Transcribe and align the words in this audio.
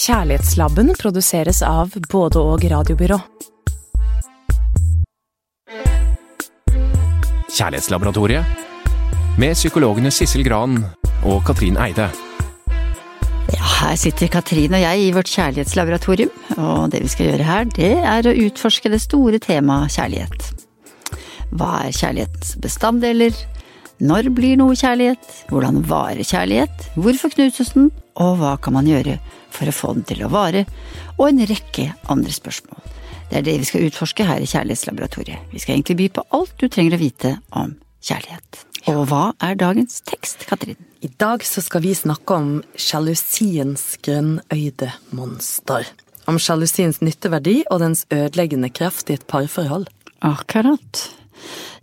Kjærlighetslabben 0.00 0.94
produseres 0.96 1.58
av 1.66 1.92
både 2.08 2.40
og 2.40 2.62
radiobyrå. 2.72 3.18
Kjærlighetslaboratoriet 7.50 9.36
med 9.40 9.58
psykologene 9.58 10.08
Sissel 10.14 10.46
Gran 10.46 10.78
og 11.28 11.44
Katrin 11.44 11.76
Eide. 11.76 12.08
Ja, 13.52 13.66
her 13.82 14.00
sitter 14.00 14.32
Katrin 14.32 14.72
og 14.78 14.80
jeg 14.80 15.04
i 15.04 15.12
vårt 15.12 15.28
kjærlighetslaboratorium, 15.34 16.32
og 16.56 16.88
det 16.94 17.02
vi 17.04 17.12
skal 17.12 17.32
gjøre 17.34 17.50
her, 17.50 17.68
det 17.76 17.92
er 18.00 18.24
å 18.24 18.36
utforske 18.46 18.88
det 18.88 19.02
store 19.04 19.42
temaet 19.42 19.98
kjærlighet. 19.98 20.48
Hva 21.52 21.74
er 21.90 21.92
kjærlighetens 21.92 22.56
bestanddeler? 22.62 23.36
Når 24.00 24.30
blir 24.32 24.56
noe 24.56 24.72
kjærlighet? 24.72 25.26
Hvordan 25.52 25.82
varer 25.84 26.24
kjærlighet? 26.24 26.86
Hvorfor 26.96 27.34
knuses 27.34 27.74
den? 27.74 27.90
Og 28.16 28.38
hva 28.40 28.54
kan 28.56 28.72
man 28.72 28.88
gjøre 28.88 29.18
for 29.52 29.68
å 29.68 29.74
få 29.76 29.90
den 29.92 30.06
til 30.08 30.22
å 30.24 30.30
vare? 30.32 30.62
Og 31.18 31.26
en 31.26 31.42
rekke 31.44 31.90
andre 32.08 32.32
spørsmål. 32.32 32.80
Det 33.28 33.42
er 33.42 33.44
det 33.44 33.58
vi 33.60 33.68
skal 33.68 33.84
utforske 33.90 34.24
her 34.24 34.40
i 34.40 34.48
Kjærlighetslaboratoriet. 34.48 35.52
Vi 35.52 35.60
skal 35.60 35.76
egentlig 35.76 35.98
by 36.00 36.08
på 36.16 36.24
alt 36.38 36.56
du 36.56 36.64
trenger 36.72 36.96
å 36.96 37.02
vite 37.02 37.34
om 37.60 37.76
kjærlighet. 38.00 38.62
Og 38.88 39.02
hva 39.12 39.22
er 39.44 39.60
dagens 39.60 40.00
tekst, 40.08 40.48
Katrin? 40.48 40.80
I 41.04 41.12
dag 41.20 41.44
så 41.44 41.60
skal 41.60 41.84
vi 41.84 41.92
snakke 41.92 42.40
om 42.40 42.50
sjalusiens 42.80 43.84
grønnøyde 44.00 44.94
monster. 45.12 45.92
Om 46.24 46.40
sjalusiens 46.40 47.04
nytteverdi 47.04 47.60
og 47.68 47.84
dens 47.84 48.06
ødeleggende 48.08 48.72
kraft 48.72 49.12
i 49.12 49.20
et 49.20 49.28
parforhold. 49.28 49.90
Akkurat. 50.24 51.06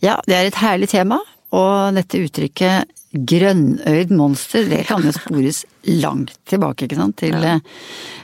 Ja, 0.02 0.18
det 0.26 0.34
er 0.34 0.50
et 0.50 0.64
herlig 0.66 0.90
tema, 0.98 1.22
og 1.56 1.96
dette 1.96 2.20
uttrykket 2.26 2.98
grønnøyd 3.28 4.12
monster, 4.14 4.66
det 4.68 4.84
kan 4.90 5.06
jo 5.06 5.14
spores 5.16 5.62
langt 5.88 6.36
tilbake, 6.50 6.86
ikke 6.86 7.00
sant, 7.00 7.16
til 7.22 7.38
ja. 7.38 7.56
Eh, 7.56 7.62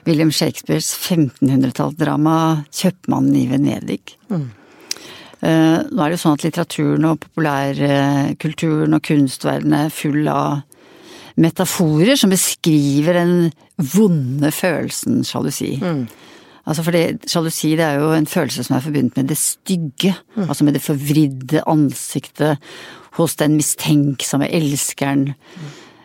William 0.08 0.32
Shakespeares 0.32 0.92
1500-tallsdrama 0.98 2.66
'Kjøpmannen 2.68 3.40
i 3.40 3.48
Venedig'. 3.48 4.18
Mm. 4.30 4.50
Uh, 5.44 5.80
nå 5.92 6.00
er 6.00 6.08
det 6.08 6.16
jo 6.16 6.22
sånn 6.22 6.38
at 6.38 6.44
litteraturen 6.46 7.06
og 7.10 7.18
populærkulturen 7.20 8.96
og 8.96 9.02
kunstverdenen 9.04 9.74
er 9.76 9.90
full 9.92 10.30
av 10.32 10.62
metaforer 11.36 12.16
som 12.16 12.32
beskriver 12.32 13.18
den 13.18 13.34
vonde 13.92 14.54
følelsen 14.56 15.24
sjalusi. 15.28 15.74
Mm. 15.82 16.06
Altså 16.64 16.84
fordi 16.86 17.02
Sjalusi 17.28 17.74
det 17.76 17.84
er 17.84 18.00
jo 18.00 18.14
en 18.16 18.30
følelse 18.30 18.64
som 18.64 18.78
er 18.78 18.86
forbundet 18.86 19.18
med 19.20 19.32
det 19.34 19.38
stygge. 19.40 20.14
Mm. 20.38 20.46
Altså 20.48 20.64
med 20.64 20.78
det 20.78 20.86
forvridde 20.86 21.64
ansiktet 21.68 22.62
hos 23.18 23.38
den 23.40 23.58
mistenksomme 23.60 24.50
elskeren. 24.50 25.34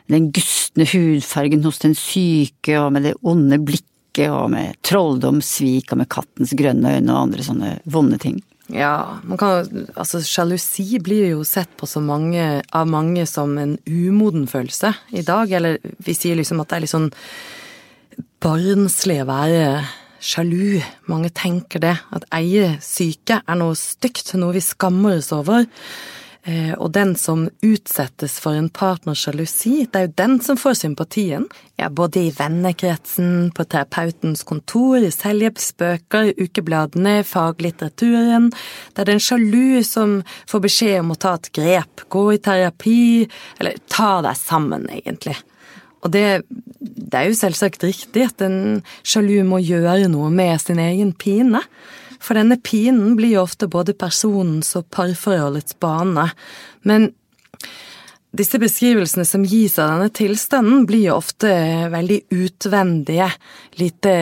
Den 0.09 0.31
gustne 0.33 0.87
hudfargen 0.89 1.65
hos 1.65 1.81
den 1.85 1.97
syke, 1.99 2.79
og 2.81 2.93
med 2.97 3.09
det 3.09 3.17
onde 3.23 3.61
blikket, 3.61 4.31
og 4.33 4.51
med 4.51 4.79
trolldom, 4.83 5.43
svik, 5.45 5.93
og 5.93 6.01
med 6.01 6.11
kattens 6.11 6.55
grønne 6.59 6.97
øyne 6.97 7.13
og 7.13 7.29
andre 7.29 7.45
sånne 7.47 7.75
vonde 7.89 8.19
ting. 8.23 8.41
Ja, 8.69 9.21
man 9.25 9.39
kan 9.41 9.87
Altså, 9.97 10.21
sjalusi 10.21 10.99
blir 11.01 11.31
jo 11.31 11.45
sett 11.45 11.71
på 11.77 11.87
så 11.89 12.03
mange, 12.05 12.63
av 12.73 12.89
mange 12.89 13.25
som 13.27 13.57
en 13.59 13.79
umoden 13.87 14.47
følelse 14.47 14.93
i 15.13 15.23
dag. 15.23 15.53
Eller 15.53 15.79
vi 16.05 16.17
sier 16.17 16.37
liksom 16.37 16.61
at 16.61 16.69
det 16.69 16.77
er 16.77 16.85
litt 16.85 16.93
sånn 16.93 17.11
barnslig 18.45 19.23
å 19.23 19.31
være 19.31 19.65
sjalu. 20.21 20.83
Mange 21.09 21.31
tenker 21.33 21.83
det, 21.83 21.97
at 22.13 22.29
eie 22.35 22.77
syke 22.85 23.41
er 23.41 23.59
noe 23.59 23.77
stygt, 23.79 24.35
noe 24.37 24.57
vi 24.57 24.65
skammer 24.65 25.19
oss 25.23 25.33
over. 25.33 25.65
Eh, 26.49 26.73
og 26.81 26.95
den 26.95 27.11
som 27.19 27.43
utsettes 27.65 28.39
for 28.41 28.57
en 28.57 28.71
partners 28.73 29.27
sjalusi, 29.27 29.83
det 29.85 29.99
er 29.99 30.07
jo 30.07 30.15
den 30.17 30.39
som 30.45 30.57
får 30.57 30.79
sympatien. 30.81 31.45
Ja, 31.77 31.91
både 31.93 32.23
i 32.25 32.31
vennekretsen, 32.33 33.51
på 33.53 33.67
terapeutens 33.69 34.47
kontor, 34.49 34.97
i 35.03 35.13
selvhjelpsbøker, 35.13 36.33
ukebladene, 36.41 37.19
faglitteraturen. 37.29 38.49
Det 38.95 39.05
er 39.05 39.11
den 39.11 39.23
sjalu 39.23 39.85
som 39.85 40.23
får 40.49 40.65
beskjed 40.65 41.03
om 41.03 41.13
å 41.13 41.21
ta 41.21 41.35
et 41.37 41.53
grep, 41.59 42.07
gå 42.09 42.25
i 42.33 42.41
terapi, 42.49 43.03
eller 43.61 43.77
ta 43.93 44.17
deg 44.25 44.41
sammen, 44.41 44.89
egentlig. 44.95 45.37
Og 46.01 46.13
det, 46.15 46.25
det, 46.81 47.13
er 47.13 47.29
jo 47.29 47.37
selvsagt 47.37 47.85
riktig 47.85 48.29
at 48.31 48.43
en 48.47 48.81
sjalu 49.03 49.43
må 49.45 49.61
gjøre 49.61 50.09
noe 50.09 50.31
med 50.33 50.63
sin 50.63 50.81
egen 50.81 51.13
pine. 51.13 51.61
For 52.23 52.39
denne 52.39 52.59
pinen 52.63 53.17
blir 53.19 53.37
jo 53.37 53.45
ofte 53.47 53.69
både 53.71 53.97
personens 53.99 54.75
og 54.79 54.89
parforholdets 54.95 55.77
bane. 55.83 56.29
Men 56.89 57.11
disse 58.39 58.61
beskrivelsene 58.61 59.25
som 59.27 59.47
gis 59.49 59.79
av 59.81 59.95
denne 59.95 60.13
tilstanden, 60.15 60.85
blir 60.89 61.09
jo 61.09 61.19
ofte 61.19 61.53
veldig 61.93 62.21
utvendige. 62.35 63.31
Lite 63.81 64.13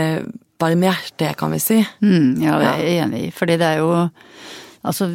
barmhjertige, 0.61 1.35
kan 1.39 1.53
vi 1.53 1.61
si. 1.61 1.81
Mm, 2.01 2.37
ja, 2.45 2.61
det 2.61 2.71
er 2.71 2.85
jeg 2.85 3.03
enig 3.07 3.25
i. 3.27 3.35
Fordi 3.35 3.59
det 3.61 3.75
er 3.75 3.83
jo 3.85 3.93
Altså, 4.87 5.09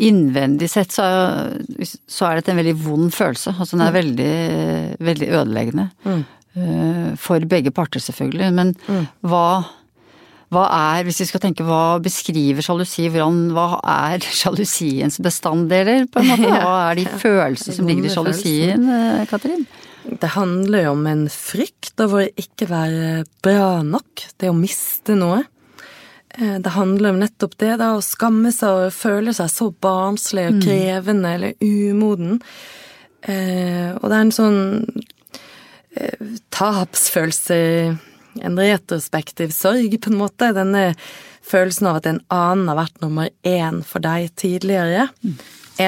innvendig 0.00 0.70
sett 0.72 0.94
så, 0.94 1.04
så, 2.08 2.22
er 2.24 2.38
dette 2.38 2.54
en 2.54 2.60
veldig 2.60 2.72
vond 2.80 3.10
følelse. 3.12 3.52
Altså 3.52 3.76
den 3.76 3.82
er 3.84 3.90
mm. 3.90 3.96
veldig, 3.98 4.36
veldig 5.10 5.28
ødeleggende. 5.28 5.84
Mm. 6.06 6.22
Uh, 6.56 7.10
for 7.20 7.44
begge 7.50 7.72
parter, 7.76 8.00
selvfølgelig. 8.00 8.48
Men 8.56 8.72
mm. 8.86 9.02
hva, 9.28 9.44
hva 10.50 10.64
er, 10.74 11.04
hvis 11.06 11.20
vi 11.22 11.28
skal 11.28 11.42
tenke 11.44 11.66
hva 11.66 12.00
beskriver 12.02 12.64
sjalusi, 12.64 13.06
hvordan, 13.06 13.52
hva 13.54 13.68
er 13.86 14.26
sjalusiens 14.40 15.20
bestanddeler, 15.22 16.08
på 16.10 16.22
en 16.22 16.32
måte? 16.32 16.50
Hva 16.50 16.74
er 16.88 16.98
de 16.98 17.06
følelsene 17.22 17.76
som 17.76 17.90
ligger 17.90 18.08
i 18.08 18.12
sjalusien, 18.14 18.90
Katrin? 19.30 19.64
Det 20.00 20.32
handler 20.32 20.86
jo 20.86 20.92
om 20.96 21.06
en 21.06 21.24
frykt 21.30 22.00
over 22.02 22.24
å 22.24 22.40
ikke 22.40 22.66
være 22.70 23.24
bra 23.44 23.80
nok, 23.86 24.24
det 24.40 24.50
å 24.50 24.56
miste 24.56 25.14
noe. 25.18 25.42
Eh, 26.38 26.56
det 26.62 26.74
handler 26.74 27.12
om 27.12 27.20
nettopp 27.20 27.56
det, 27.60 27.74
da, 27.82 27.92
å 27.96 28.04
skamme 28.04 28.52
seg 28.54 28.86
og 28.86 28.94
føle 28.94 29.34
seg 29.36 29.50
så 29.52 29.70
barnslig 29.70 30.46
og 30.48 30.58
mm. 30.58 30.62
krevende 30.64 31.34
eller 31.36 31.56
umoden. 31.60 32.38
Eh, 33.22 33.90
og 33.98 34.06
det 34.06 34.16
er 34.16 34.22
en 34.24 34.34
sånn 34.34 34.60
eh, 35.98 36.36
tapsfølelse, 36.54 37.58
en 38.40 38.58
retrospektiv 38.60 39.54
sorg, 39.54 39.96
på 40.00 40.12
en 40.12 40.20
måte. 40.20 40.52
Denne 40.56 40.94
følelsen 41.46 41.90
av 41.90 42.00
at 42.00 42.08
en 42.10 42.22
annen 42.32 42.70
har 42.70 42.80
vært 42.82 43.02
nummer 43.04 43.30
én 43.46 43.82
for 43.86 44.04
deg 44.04 44.30
tidligere. 44.40 45.08
Mm. 45.24 45.36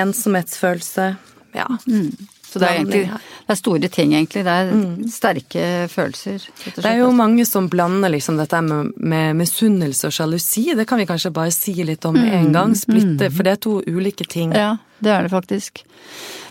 Ensomhetsfølelse. 0.03 1.15
Ja. 1.57 1.69
Mm. 1.87 2.13
Så 2.53 2.61
det 2.61 2.69
er 2.69 2.79
egentlig 2.83 3.05
det 3.43 3.55
er 3.55 3.59
store 3.59 3.89
ting, 3.89 4.13
egentlig. 4.13 4.43
Det 4.45 4.53
er 4.53 4.73
mm. 4.77 4.91
sterke 5.13 5.63
følelser. 5.89 6.45
Det 6.77 6.85
er 6.85 6.99
jo 7.01 7.09
mange 7.17 7.47
som 7.49 7.69
blander 7.73 8.13
liksom 8.13 8.37
dette 8.41 8.61
med, 8.67 8.93
med 9.01 9.39
misunnelse 9.41 10.11
og 10.11 10.15
sjalusi. 10.17 10.67
Det 10.77 10.87
kan 10.89 11.01
vi 11.01 11.09
kanskje 11.09 11.33
bare 11.35 11.55
si 11.55 11.75
litt 11.81 12.05
om 12.09 12.19
mm. 12.19 12.29
en 12.39 12.51
gang. 12.53 12.75
Splitte, 12.77 13.31
mm. 13.31 13.33
for 13.33 13.49
det 13.49 13.55
er 13.57 13.63
to 13.65 13.79
ulike 13.89 14.29
ting. 14.29 14.53
Ja, 14.57 14.77
det 15.01 15.15
er 15.15 15.27
det 15.27 15.33
faktisk. 15.33 15.83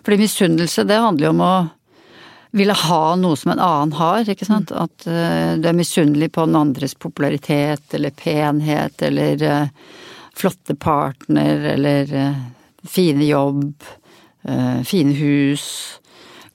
Fordi 0.02 0.18
misunnelse, 0.24 0.88
det 0.90 0.98
handler 1.00 1.30
jo 1.30 1.36
om 1.36 1.46
å 1.46 1.54
ville 2.52 2.76
ha 2.76 3.16
noe 3.16 3.38
som 3.40 3.54
en 3.54 3.64
annen 3.64 3.96
har, 3.96 4.28
ikke 4.30 4.48
sant. 4.48 4.72
Mm. 4.72 4.80
At 4.84 5.08
uh, 5.08 5.52
du 5.62 5.70
er 5.70 5.78
misunnelig 5.78 6.32
på 6.36 6.46
den 6.48 6.60
andres 6.60 6.96
popularitet 7.00 7.96
eller 7.96 8.16
penhet 8.16 9.04
eller 9.08 9.46
uh, 9.48 9.96
flotte 10.38 10.76
partner 10.76 11.68
eller 11.76 12.14
uh, 12.16 12.46
fine 12.88 13.28
jobb 13.30 13.74
fine 14.90 15.12
hus, 15.14 15.64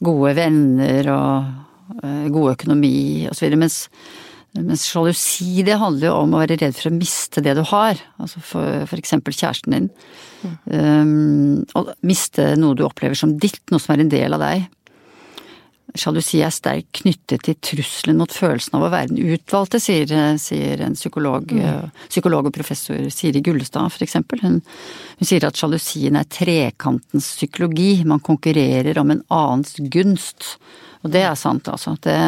gode 0.03 0.33
venner 0.35 1.07
og 1.07 2.01
god 2.35 2.57
økonomi 2.57 3.29
osv. 3.31 3.53
Mens, 3.55 3.77
mens 4.59 4.89
sjalusi, 4.91 5.63
det 5.63 5.77
handler 5.79 6.09
jo 6.09 6.17
om 6.25 6.35
å 6.35 6.41
være 6.41 6.57
redd 6.65 6.75
for 6.75 6.91
å 6.91 6.97
miste 6.97 7.45
det 7.47 7.55
du 7.55 7.63
har. 7.71 8.03
Altså 8.19 8.43
for, 8.43 8.89
for 8.91 8.99
eksempel 8.99 9.39
kjæresten 9.39 9.77
din. 9.77 9.87
Mm. 10.43 10.57
Um, 10.67 11.63
og 11.79 11.95
miste 12.03 12.57
noe 12.59 12.75
du 12.75 12.83
opplever 12.89 13.15
som 13.15 13.37
ditt, 13.39 13.63
noe 13.71 13.79
som 13.79 13.95
er 13.95 14.03
en 14.03 14.11
del 14.11 14.35
av 14.35 14.43
deg. 14.43 14.67
Sjalusi 16.01 16.41
er 16.45 16.53
sterkt 16.55 17.01
knyttet 17.01 17.45
til 17.47 17.57
trusselen 17.65 18.19
mot 18.21 18.33
følelsen 18.33 18.77
av 18.79 18.87
å 18.87 18.91
være 18.93 19.11
den 19.13 19.35
utvalgte, 19.35 19.81
sier, 19.83 20.11
sier 20.41 20.83
en 20.85 20.97
psykolog, 20.99 21.53
mm. 21.53 21.63
Eh, 21.67 22.07
psykolog, 22.09 22.49
og 22.49 22.57
professor 22.57 23.09
Siri 23.13 23.43
Gullestad 23.45 23.93
eksempel. 24.05 24.43
Hun, 24.45 24.61
hun 25.21 25.29
sier 25.29 25.47
at 25.49 25.59
sjalusien 25.59 26.19
er 26.19 26.29
trekantens 26.31 27.33
psykologi, 27.39 28.05
man 28.09 28.23
konkurrerer 28.25 28.99
om 29.03 29.15
en 29.15 29.25
annens 29.33 29.77
gunst. 29.93 30.57
Og 31.05 31.13
det 31.15 31.23
er 31.27 31.37
sant, 31.39 31.69
altså. 31.71 31.97
Det, 32.03 32.19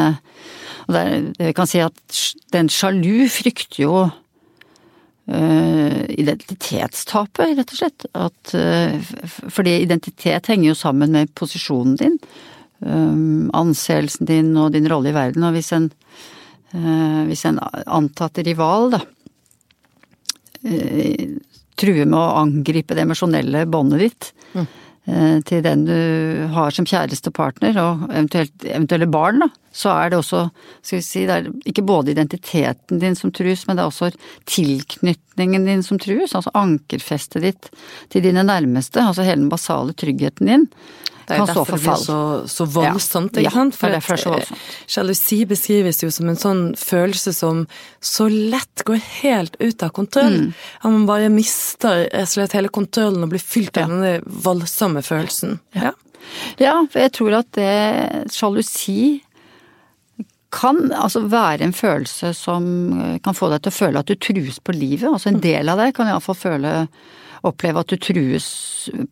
og 0.87 0.95
det, 0.95 1.05
det 1.39 1.55
kan 1.57 1.69
si 1.69 1.83
at 1.83 2.23
den 2.55 2.71
sjalu 2.73 3.29
frykter 3.33 3.83
jo 3.83 3.95
uh, 4.07 6.03
identitetstapet, 6.15 7.57
rett 7.59 7.75
og 7.75 7.81
slett. 7.81 8.07
At, 8.15 8.55
uh, 8.55 8.95
fordi 9.51 9.81
identitet 9.83 10.53
henger 10.53 10.71
jo 10.71 10.79
sammen 10.79 11.17
med 11.17 11.35
posisjonen 11.39 11.99
din 11.99 12.21
um, 12.81 13.51
anseelsen 13.57 14.29
din 14.29 14.57
og 14.57 14.73
din 14.75 14.89
rolle 14.91 15.13
i 15.13 15.17
verden. 15.17 15.47
Og 15.49 15.57
hvis 15.57 15.73
en, 15.77 15.91
uh, 16.75 17.23
hvis 17.29 17.47
en 17.49 17.61
antatt 17.87 18.43
rival, 18.47 18.93
da, 18.97 19.05
uh, 20.67 21.39
truer 21.79 22.05
med 22.09 22.19
å 22.19 22.27
angripe 22.43 22.97
det 22.97 23.07
emosjonelle 23.07 23.65
båndet 23.71 24.05
ditt, 24.05 24.31
mm. 24.55 24.69
uh, 25.11 25.39
til 25.47 25.63
den 25.67 25.87
du 25.89 25.99
har 26.55 26.75
som 26.75 26.89
kjæreste 26.89 27.33
partner, 27.35 27.79
og 27.83 28.09
eventuelt, 28.11 28.55
eventuelle 28.67 29.11
barn, 29.11 29.45
da, 29.45 29.51
så 29.79 29.93
er 29.95 30.11
det 30.11 30.19
også, 30.19 30.41
skal 30.83 30.99
vi 30.99 31.05
si, 31.07 31.25
det 31.29 31.35
er 31.37 31.51
ikke 31.71 31.87
både 31.87 32.11
identiteten 32.11 32.99
din 32.99 33.15
som 33.19 33.31
trues, 33.35 33.63
men 33.69 33.79
det 33.79 33.85
er 33.85 33.93
også 33.93 34.09
tilknytningen 34.51 35.69
din 35.69 35.85
som 35.87 36.01
trues. 36.03 36.35
Altså 36.35 36.51
ankerfestet 36.59 37.45
ditt 37.45 37.69
til 38.11 38.25
dine 38.27 38.43
nærmeste, 38.49 39.05
altså 39.05 39.27
hele 39.27 39.45
den 39.45 39.53
basale 39.53 39.95
tryggheten 39.95 40.51
din. 40.51 40.67
Det 41.29 41.37
er 41.37 41.43
kan 41.43 41.51
derfor 41.51 41.77
det 41.77 41.85
blir 41.85 42.01
så, 42.01 42.19
så 42.49 42.65
voldsomt, 42.73 43.37
Ja, 43.37 43.51
ja, 43.53 43.65
det 43.69 43.91
derfor 43.93 43.93
det 43.93 43.99
er 43.99 44.23
så 44.23 44.31
eh, 44.31 44.37
voldsomt. 44.39 44.67
Sjalusi 44.89 45.39
beskrives 45.51 46.03
jo 46.03 46.09
som 46.15 46.31
en 46.33 46.41
sånn 46.41 46.63
følelse 46.81 47.35
som 47.37 47.67
så 48.01 48.31
lett 48.33 48.85
går 48.89 49.03
helt 49.21 49.59
ut 49.61 49.85
av 49.85 49.93
kontroll. 49.93 50.41
Mm. 50.49 50.51
At 50.81 50.91
man 50.97 51.07
bare 51.11 51.29
mister 51.33 52.07
slett 52.33 52.57
hele 52.57 52.73
kontrollen 52.73 53.27
og 53.27 53.35
blir 53.35 53.45
fylt 53.45 53.77
av 53.77 53.93
denne 53.93 54.19
voldsomme 54.25 55.05
følelsen. 55.05 55.59
Ja. 55.77 55.93
Ja, 56.61 56.75
for 56.91 57.01
jeg 57.01 57.15
tror 57.17 57.39
at 57.39 57.53
det 57.57 58.33
sjalusi 58.33 59.21
kan 60.55 60.89
altså 60.97 61.27
være 61.29 61.67
en 61.67 61.77
følelse 61.77 62.33
som 62.37 62.65
eh, 62.97 63.17
kan 63.25 63.37
få 63.37 63.51
deg 63.53 63.65
til 63.65 63.73
å 63.73 63.79
føle 63.79 64.01
at 64.01 64.09
du 64.09 64.17
trues 64.17 64.61
på 64.65 64.73
livet. 64.73 65.11
Altså 65.11 65.33
en 65.33 65.43
del 65.45 65.69
av 65.69 65.81
deg 65.81 65.93
kan 65.97 66.09
iallfall 66.09 66.39
føle 66.39 66.75
oppleve 67.47 67.83
at 67.85 67.93
du 67.93 67.97
trues 68.03 68.47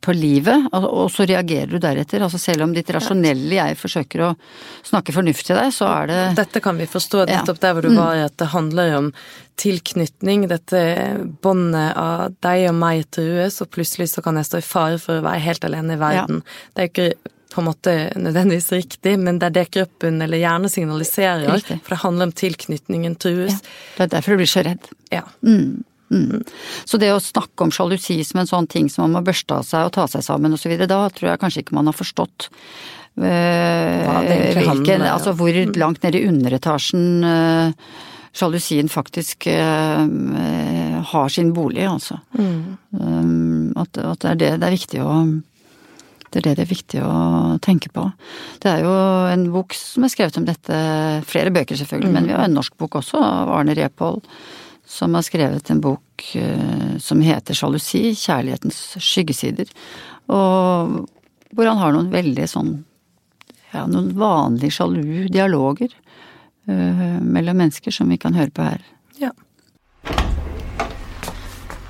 på 0.03 0.15
livet, 0.17 0.67
og 0.73 1.11
så 1.13 1.27
reagerer 1.29 1.71
du 1.71 1.79
deretter. 1.83 2.23
Altså 2.25 2.41
selv 2.41 2.65
om 2.67 2.73
ditt 2.75 2.89
rasjonelle 2.91 3.59
jeg 3.59 3.77
forsøker 3.79 4.25
å 4.27 4.31
snakke 4.87 5.15
fornuft 5.15 5.47
til 5.47 5.59
deg, 5.59 5.71
så 5.75 5.87
er 6.03 6.11
det 6.11 6.21
Dette 6.41 6.63
kan 6.65 6.79
vi 6.81 6.87
forstå 6.91 7.27
Ja. 7.27 7.41
nettopp 7.41 7.61
der 7.61 7.75
hvor 7.77 7.83
du 7.87 7.95
var, 7.95 8.17
at 8.27 8.37
det 8.37 8.49
handler 8.55 8.97
om 8.99 9.13
tilknytning. 9.61 10.49
Dette 10.49 10.81
båndet 11.43 11.97
av 11.97 12.35
deg 12.45 12.69
og 12.71 12.77
meg 12.81 13.07
trues, 13.15 13.61
og 13.63 13.71
plutselig 13.71 14.11
så 14.13 14.23
kan 14.25 14.37
jeg 14.37 14.49
stå 14.51 14.59
i 14.59 14.67
fare 14.67 14.99
for 15.03 15.21
å 15.21 15.25
være 15.27 15.41
helt 15.47 15.65
alene 15.65 15.97
i 15.97 16.01
verden. 16.03 16.43
Det 16.75 16.83
er 16.83 16.91
ikke 16.93 17.33
på 17.57 17.63
en 17.63 17.69
måte 17.71 17.93
nødvendigvis 18.21 18.73
riktig, 18.75 19.15
men 19.23 19.39
det 19.41 19.47
er 19.47 19.55
det 19.63 19.71
kroppen 19.73 20.21
eller 20.21 20.37
hjernen 20.43 20.69
signaliserer. 20.69 21.47
Riktig. 21.55 21.79
For 21.87 21.95
det 21.95 22.03
handler 22.03 22.29
om 22.29 22.33
tilknytningen 22.37 23.15
trues. 23.23 23.63
Det 23.97 24.03
er 24.09 24.11
derfor 24.19 24.35
du 24.37 24.43
blir 24.43 24.51
så 24.51 24.65
redd. 24.67 24.91
Ja. 25.15 25.23
Så 26.87 27.01
det 27.03 27.11
å 27.11 27.23
snakke 27.23 27.67
om 27.67 27.73
sjalusi 27.75 28.21
som 28.25 28.43
en 28.43 28.51
sånn 28.51 28.69
ting 28.71 28.91
som 28.93 29.07
man 29.07 29.19
må 29.19 29.25
børste 29.27 29.59
av 29.59 29.67
seg 29.67 29.89
og 29.89 29.95
ta 29.97 30.07
seg 30.11 30.23
sammen 30.27 30.55
osv., 30.55 30.77
da 30.87 31.01
tror 31.11 31.33
jeg 31.33 31.43
kanskje 31.43 31.65
ikke 31.65 31.79
man 31.79 31.91
har 31.91 31.97
forstått 31.97 32.51
Hva 33.17 34.21
det 34.27 34.37
egentlig 34.37 34.69
handler 34.69 35.09
altså 35.11 35.33
hvor 35.39 35.57
langt 35.81 36.05
nede 36.05 36.21
i 36.21 36.29
underetasjen 36.29 37.25
eh, 37.25 37.89
sjalusien 38.37 38.91
faktisk 38.93 39.47
eh, 39.49 40.07
har 41.11 41.29
sin 41.33 41.53
bolig, 41.57 41.87
altså. 41.89 42.19
Um, 42.37 43.73
at, 43.77 43.97
at 43.97 44.21
det 44.21 44.33
er 44.35 44.41
det 44.43 44.51
det 44.61 44.69
er 44.69 44.77
viktig 44.77 45.01
å 45.05 45.15
det 46.27 46.41
er 46.41 46.45
det 46.49 46.55
det 46.59 46.65
er 46.67 46.69
viktig 46.69 47.01
å 47.07 47.13
tenke 47.65 47.89
på. 47.95 48.03
Det 48.61 48.69
er 48.69 48.83
jo 48.85 48.93
en 49.31 49.47
bok 49.55 49.73
som 49.79 50.05
er 50.05 50.13
skrevet 50.13 50.37
om 50.41 50.45
dette, 50.45 50.81
flere 51.25 51.53
bøker 51.55 51.79
selvfølgelig, 51.79 52.13
men 52.13 52.29
vi 52.29 52.35
har 52.37 52.45
en 52.45 52.57
norsk 52.59 52.75
bok 52.77 52.99
også 53.01 53.23
av 53.23 53.53
Arne 53.57 53.77
Repål, 53.79 54.21
som 54.87 55.15
har 55.19 55.25
skrevet 55.27 55.71
en 55.71 55.83
bok 55.83 56.31
eh, 56.39 56.97
som 57.03 57.21
heter 57.21 57.59
Sjalusi, 57.59 58.13
kjærlighetens 58.15 58.97
skyggesider. 59.03 59.71
Og 60.31 61.07
hvor 61.57 61.71
han 61.71 61.81
har 61.81 61.95
noen 61.95 62.13
veldig 62.13 62.47
sånn 62.51 62.77
ja, 63.73 63.85
noen 63.91 64.13
vanlige 64.17 64.79
sjalu 64.79 65.27
dialoger 65.33 65.91
uh, 66.71 67.19
mellom 67.21 67.59
mennesker 67.61 67.95
som 67.95 68.09
vi 68.11 68.19
kan 68.21 68.37
høre 68.39 68.53
på 68.55 68.65
her. 68.67 68.85
ja. 69.21 69.33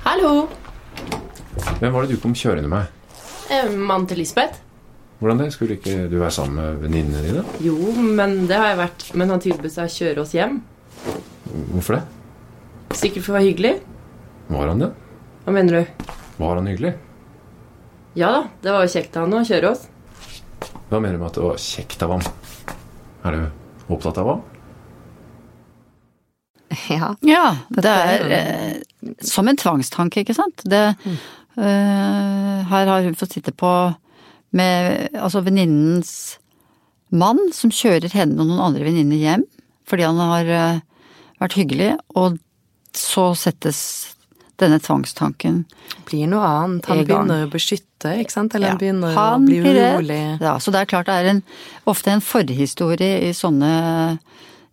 Hallo! 0.07 0.47
Hvem 1.79 1.93
var 1.93 2.05
det 2.05 2.15
du 2.15 2.21
kom 2.21 2.33
kjørende 2.37 2.69
med? 2.71 2.93
Eh, 3.51 3.69
Mannen 3.71 4.07
til 4.09 4.21
Lisbeth? 4.21 4.63
Hvordan 5.19 5.41
det? 5.41 5.51
Skulle 5.53 5.77
ikke 5.77 6.05
du 6.11 6.19
være 6.19 6.31
sammen 6.31 6.59
med 6.61 6.83
venninnene 6.85 7.23
dine? 7.25 7.43
Jo, 7.63 7.77
men 7.95 8.45
det 8.49 8.59
har 8.59 8.71
jeg 8.71 8.79
vært. 8.79 9.05
Men 9.17 9.33
han 9.33 9.41
tilbød 9.41 9.73
seg 9.73 9.89
å 9.89 9.93
kjøre 9.95 10.23
oss 10.23 10.33
hjem. 10.37 10.59
Hvorfor 11.73 11.97
det? 11.97 12.03
Sikkert 12.97 13.27
for 13.27 13.35
å 13.35 13.37
være 13.37 13.49
hyggelig. 13.51 13.73
Var 14.49 14.71
han 14.71 14.79
det? 14.81 14.87
Hva 15.45 15.53
mener 15.53 15.75
du? 15.77 16.05
Var 16.39 16.57
han 16.57 16.69
hyggelig? 16.71 16.95
Ja 18.17 18.31
da, 18.33 18.39
det 18.63 18.73
var 18.73 18.85
jo 18.87 18.93
kjekt 18.95 19.17
av 19.19 19.27
han 19.27 19.37
å 19.37 19.41
kjøre 19.45 19.69
oss. 19.69 19.83
Hva 20.89 20.97
mener 20.97 21.17
du 21.17 21.21
med 21.21 21.27
at 21.27 21.37
det 21.37 21.43
var 21.43 21.59
kjekt 21.61 22.05
av 22.05 22.15
ham? 22.15 22.23
Er 23.27 23.37
du 23.37 23.93
opptatt 23.93 24.17
av 24.23 24.31
ham? 24.31 24.41
ja. 26.89 27.11
Ja, 27.21 27.45
det 27.69 27.93
er 27.93 28.33
eh, 28.33 29.13
som 29.21 29.47
en 29.47 29.59
tvangstanke, 29.59 30.23
ikke 30.23 30.35
sant. 30.37 30.65
Det, 30.65 30.81
eh, 31.05 32.65
her 32.71 32.91
har 32.91 33.05
hun 33.05 33.17
fått 33.19 33.37
sitte 33.37 33.53
på 33.53 33.71
med 34.57 35.13
altså 35.13 35.43
venninnens 35.45 36.39
mann 37.13 37.39
som 37.53 37.69
kjører 37.69 38.09
henne 38.15 38.41
og 38.41 38.49
noen 38.49 38.65
andre 38.71 38.87
venninner 38.87 39.21
hjem 39.21 39.45
fordi 39.87 40.03
han 40.03 40.17
har 40.19 40.49
eh, 40.51 40.79
vært 41.39 41.55
hyggelig, 41.61 41.93
og 42.17 42.41
så 42.95 43.31
settes 43.35 43.79
denne 44.57 44.79
tvangstanken 44.81 45.65
Blir 46.07 46.29
noe 46.31 46.45
annet. 46.47 46.87
Han 46.89 47.03
begynner 47.03 47.45
å 47.45 47.49
beskytte, 47.51 48.13
ikke 48.21 48.33
sant? 48.33 48.55
Eller 48.55 48.73
han 48.73 48.79
begynner 48.81 49.13
Han 49.17 49.43
å 49.43 49.49
bli 49.49 49.59
urolig. 49.61 50.21
Ja, 50.41 50.55
så 50.63 50.71
det 50.73 50.81
er 50.81 50.89
klart 50.89 51.09
det 51.09 51.17
er 51.19 51.31
en, 51.33 51.41
ofte 51.85 52.13
en 52.13 52.23
forhistorie 52.23 53.27
i 53.27 53.33
sånne 53.37 53.71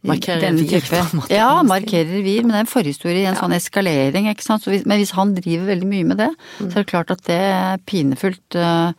Markerer 0.05 0.41
revir, 0.53 0.69
type- 0.69 1.31
Ja, 1.33 1.63
markerer 1.65 2.11
revir, 2.19 2.43
men 2.45 2.51
det 2.53 2.59
er 2.59 2.65
en 2.67 2.71
forhistorie 2.71 3.23
i 3.23 3.29
en 3.31 3.37
sånn 3.39 3.55
eskalering, 3.57 4.27
ikke 4.29 4.45
sant. 4.45 4.63
Så 4.65 4.71
hvis, 4.75 4.85
men 4.87 4.99
hvis 5.01 5.13
han 5.17 5.35
driver 5.35 5.71
veldig 5.73 5.89
mye 5.89 6.05
med 6.11 6.19
det, 6.21 6.29
så 6.59 6.67
er 6.69 6.83
det 6.83 6.87
klart 6.91 7.11
at 7.15 7.23
det 7.25 7.39
er 7.41 7.79
pinefullt 7.89 8.59
eh, 8.61 8.93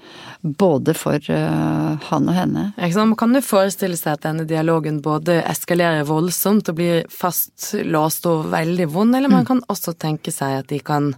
både 0.64 0.96
for 0.98 1.16
eh, 1.20 2.10
han 2.10 2.30
og 2.32 2.34
henne. 2.40 2.64
Ikke 2.80 2.94
sant? 2.98 3.12
Man 3.14 3.20
kan 3.22 3.34
jo 3.38 3.44
forestille 3.46 3.98
seg 4.00 4.14
at 4.18 4.26
denne 4.26 4.48
dialogen 4.50 5.02
både 5.06 5.40
eskalerer 5.46 6.04
voldsomt 6.10 6.70
og 6.74 6.80
blir 6.82 7.06
fastlåst 7.14 8.26
og 8.32 8.50
veldig 8.54 8.90
vond, 8.94 9.16
eller 9.16 9.30
man 9.30 9.46
kan 9.46 9.62
også 9.70 9.94
tenke 10.02 10.34
seg 10.34 10.60
at 10.64 10.68
de 10.74 10.80
kan 10.80 11.14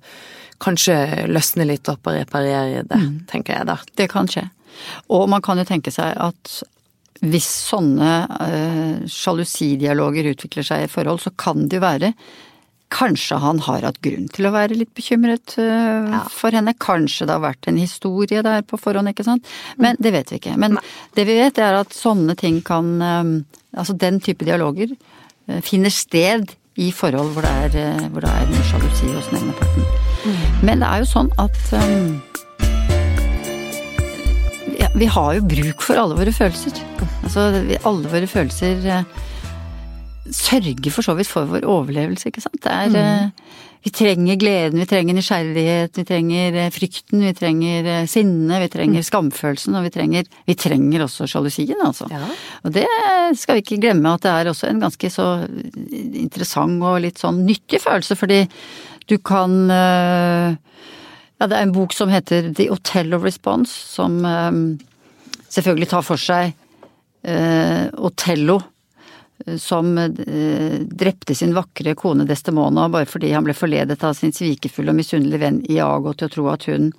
kanskje 0.59 1.27
løsne 1.29 1.67
litt 1.69 1.87
opp 1.91 2.07
og 2.09 2.15
reparere 2.17 2.83
det, 2.89 3.01
tenker 3.29 3.59
jeg 3.59 3.67
da. 3.69 3.77
Det 3.95 4.09
kan 4.09 4.27
skje. 4.27 4.49
Og 5.13 5.27
man 5.29 5.41
kan 5.45 5.57
jo 5.61 5.63
tenke 5.69 5.91
seg 5.93 6.15
at 6.17 6.57
hvis 7.21 7.47
sånne 7.69 8.11
uh, 8.27 9.07
sjalusidialoger 9.09 10.31
utvikler 10.33 10.67
seg 10.67 10.85
i 10.85 10.91
forhold, 10.91 11.23
så 11.23 11.33
kan 11.37 11.65
det 11.67 11.79
jo 11.79 11.87
være 11.87 12.13
Kanskje 12.87 13.35
han 13.43 13.57
har 13.65 13.83
hatt 13.83 13.97
grunn 13.99 14.29
til 14.31 14.47
å 14.47 14.53
være 14.53 14.77
litt 14.79 14.93
bekymret 14.95 15.57
ja. 15.59 16.21
for 16.31 16.55
henne. 16.55 16.71
Kanskje 16.79 17.25
det 17.27 17.33
har 17.35 17.41
vært 17.43 17.67
en 17.67 17.75
historie 17.81 18.39
der 18.45 18.63
på 18.63 18.79
forhånd, 18.79 19.11
ikke 19.11 19.25
sant. 19.27 19.43
Men 19.75 19.99
det 19.99 20.13
vet 20.15 20.31
vi 20.31 20.39
ikke. 20.39 20.53
Men 20.55 20.77
det 21.17 21.25
vi 21.27 21.35
vet 21.35 21.59
er 21.59 21.81
at 21.81 21.91
sånne 21.91 22.37
ting 22.39 22.61
kan 22.63 22.93
eh, 23.03 23.33
Altså 23.77 23.93
den 23.93 24.21
type 24.23 24.45
dialoger 24.47 24.93
eh, 24.95 25.59
finner 25.61 25.91
sted 25.93 26.55
i 26.77 26.91
forhold 26.93 27.33
hvor 27.33 27.45
det 27.45 27.51
er, 27.51 27.75
eh, 27.81 28.07
hvor 28.13 28.21
det 28.21 28.29
er 28.29 28.63
sjalusi 28.69 29.09
hos 29.11 29.29
den 29.31 29.43
ene 29.43 29.53
parten. 29.57 29.83
Men 30.63 30.81
det 30.81 30.89
er 30.89 31.03
jo 31.03 31.09
sånn 31.09 31.29
at 31.41 31.57
eh, 31.77 32.15
vi 34.97 35.09
har 35.13 35.37
jo 35.37 35.45
bruk 35.45 35.85
for 35.85 35.99
alle 36.01 36.17
våre 36.17 36.33
følelser. 36.33 36.81
Altså, 37.23 37.47
alle 37.85 38.11
våre 38.11 38.29
følelser 38.29 38.85
eh, 38.89 39.23
sørger 40.33 40.93
for 40.93 41.05
så 41.05 41.15
vidt 41.17 41.29
for 41.29 41.49
vår 41.49 41.67
overlevelse, 41.67 42.31
ikke 42.31 42.43
sant. 42.43 42.61
Det 42.63 42.73
er 42.73 42.93
mm. 42.93 43.31
Vi 43.87 43.91
trenger 43.93 44.35
gleden, 44.35 44.81
vi 44.81 44.87
trenger 44.89 45.15
nysgjerrighet, 45.15 45.95
vi 45.95 46.03
trenger 46.03 46.55
eh, 46.59 46.71
frykten, 46.73 47.21
vi 47.23 47.33
trenger 47.37 47.85
eh, 47.93 48.07
sinne, 48.09 48.57
vi 48.59 48.69
trenger 48.73 49.05
skamfølelsen, 49.05 49.77
og 49.77 49.85
vi 49.85 49.91
trenger, 49.93 50.27
vi 50.49 50.55
trenger 50.59 51.05
også 51.05 51.27
sjalusien, 51.29 51.77
altså. 51.85 52.09
Ja. 52.11 52.25
Og 52.67 52.73
det 52.75 52.87
skal 53.39 53.55
vi 53.59 53.63
ikke 53.63 53.79
glemme 53.85 54.11
at 54.17 54.25
det 54.25 54.33
er 54.33 54.51
også 54.51 54.67
en 54.71 54.81
ganske 54.83 55.11
så 55.13 55.29
interessant 55.93 56.83
og 56.83 56.99
litt 57.05 57.21
sånn 57.21 57.45
nyttig 57.47 57.79
følelse, 57.85 58.17
fordi 58.19 58.41
du 59.07 59.15
kan 59.23 59.55
eh, 59.71 60.57
ja, 61.37 61.47
det 61.47 61.55
er 61.55 61.67
en 61.67 61.75
bok 61.75 61.93
som 61.93 62.09
heter 62.09 62.51
The 62.57 62.69
Otello 62.73 63.19
Response, 63.21 63.71
som 63.71 64.17
eh, 64.25 64.61
selvfølgelig 65.53 65.89
tar 65.91 66.05
for 66.05 66.21
seg 66.21 66.53
eh, 67.21 67.85
Otello, 67.93 68.57
eh, 69.45 69.57
som 69.61 69.93
eh, 69.97 70.79
drepte 70.81 71.35
sin 71.35 71.53
vakre 71.57 71.95
kone 71.99 72.25
Destemona 72.25 72.87
bare 72.89 73.09
fordi 73.09 73.33
han 73.35 73.45
ble 73.45 73.55
forledet 73.57 74.03
av 74.03 74.17
sin 74.17 74.33
svikefulle 74.33 74.93
og 74.93 74.99
misunnelige 74.99 75.43
venn 75.45 75.61
Iago 75.69 76.15
til 76.17 76.29
å 76.29 76.35
tro 76.37 76.49
at 76.53 76.67
hun 76.71 76.91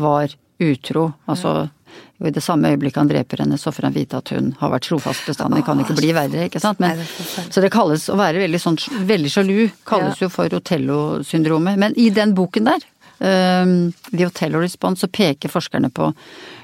var 0.00 0.32
utro. 0.64 1.10
Altså, 1.30 1.68
og 2.20 2.28
i 2.28 2.32
det 2.34 2.42
samme 2.42 2.70
øyeblikket 2.70 3.00
han 3.02 3.10
dreper 3.10 3.42
henne, 3.42 3.58
så 3.58 3.72
får 3.74 3.88
han 3.88 3.94
vite 3.94 4.18
at 4.18 4.30
hun 4.34 4.52
har 4.60 4.70
vært 4.72 4.86
trofast 4.88 5.26
bestandig. 5.28 5.64
Kan 5.66 5.82
ikke 5.82 5.96
bli 5.98 6.12
verre, 6.14 6.46
ikke 6.48 6.62
sant. 6.62 6.80
Men, 6.82 7.02
så 7.50 7.62
det 7.62 7.72
kalles 7.74 8.06
å 8.10 8.18
være 8.18 8.42
veldig 8.44 8.60
sånn 8.62 8.78
veldig 9.10 9.32
sjalu, 9.34 9.58
kalles 9.86 10.22
jo 10.22 10.30
for 10.32 10.54
Otello-syndromet. 10.54 11.78
Men 11.80 11.96
i 12.00 12.08
den 12.14 12.34
boken 12.38 12.70
der, 12.70 12.86
Um, 13.20 13.92
I 14.12 14.24
Hotel 14.24 14.56
Response 14.58 15.04
så 15.04 15.08
peker 15.08 15.52
forskerne 15.52 15.90
på 15.94 16.10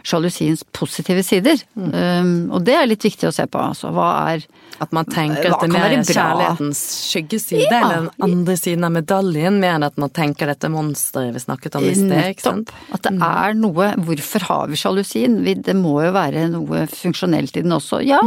sjalusiens 0.06 0.64
positive 0.76 1.22
sider. 1.24 1.60
Um, 1.76 2.50
og 2.50 2.64
det 2.66 2.74
er 2.76 2.88
litt 2.90 3.04
viktig 3.06 3.28
å 3.28 3.34
se 3.34 3.46
på, 3.46 3.60
altså. 3.60 3.92
Hva 3.94 4.08
er 4.32 4.46
At 4.80 4.94
man 4.96 5.04
tenker 5.04 5.52
at 5.52 5.60
det 5.60 5.68
mer 5.74 5.92
er 5.92 6.02
kjærlighetens 6.08 6.78
skyggeside, 7.10 7.66
Ja. 7.68 7.80
eller 7.84 8.06
den 8.06 8.24
andre 8.24 8.54
siden 8.56 8.86
av 8.88 8.94
medaljen, 8.94 9.58
mer 9.60 9.74
enn 9.76 9.84
at 9.84 9.98
man 10.00 10.08
tenker 10.08 10.48
dette 10.48 10.70
monsteret 10.72 11.34
vi 11.36 11.42
snakket 11.42 11.76
om 11.76 11.84
i 11.84 11.92
sted, 11.94 12.30
ikke 12.32 12.46
sant? 12.46 12.72
At 12.90 13.04
det 13.04 13.12
er 13.20 13.54
noe 13.60 13.90
Hvorfor 14.00 14.46
har 14.48 14.70
vi 14.72 14.80
sjalusien? 14.80 15.36
Det 15.62 15.76
må 15.76 15.98
jo 16.06 16.14
være 16.16 16.48
noe 16.48 16.86
funksjonelt 16.88 17.56
i 17.60 17.62
den 17.66 17.76
også. 17.76 18.00
Ja, 18.06 18.22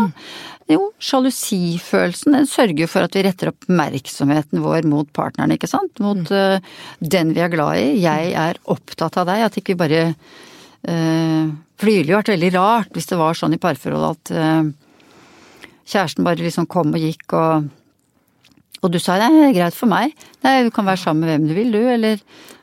jo, 0.71 0.87
sjalusifølelsen 1.03 2.37
den 2.37 2.47
sørger 2.47 2.89
for 2.91 3.07
at 3.07 3.17
vi 3.17 3.25
retter 3.25 3.51
oppmerksomheten 3.51 4.63
vår 4.63 4.87
mot 4.87 5.09
partneren, 5.15 5.51
ikke 5.55 5.69
sant? 5.69 5.99
Mot 6.03 6.31
eh, 6.31 6.63
den 7.03 7.33
vi 7.35 7.43
er 7.43 7.51
glad 7.51 7.81
i. 7.81 7.99
Jeg 8.03 8.31
er 8.39 8.59
opptatt 8.71 9.19
av 9.19 9.27
deg. 9.27 9.43
At 9.47 9.59
ikke 9.59 9.73
vi 9.73 9.81
bare 9.83 10.01
uh, 10.13 11.51
For 11.75 11.89
det 11.89 11.97
ville 11.97 12.13
jo 12.13 12.19
vært 12.21 12.33
veldig 12.33 12.51
rart 12.55 12.95
hvis 12.95 13.09
det 13.11 13.19
var 13.19 13.37
sånn 13.37 13.55
i 13.57 13.61
parforhold 13.61 14.09
at 14.13 14.33
uh, 14.37 15.69
kjæresten 15.83 16.23
bare 16.23 16.43
liksom 16.43 16.69
kom 16.71 16.95
og 16.95 17.03
gikk 17.03 17.35
og 17.39 17.71
og 18.83 18.91
du 18.91 18.99
sa 18.99 19.15
nei, 19.15 19.29
det 19.31 19.43
er 19.45 19.53
greit 19.55 19.75
for 19.77 19.87
meg. 19.87 20.11
Nei, 20.43 20.57
du 20.65 20.71
kan 20.75 20.83
være 20.83 20.99
sammen 20.99 21.23
med 21.23 21.29
hvem 21.31 21.45
du 21.47 21.53
vil, 21.55 21.69
du, 21.71 21.79
eller 21.87 22.17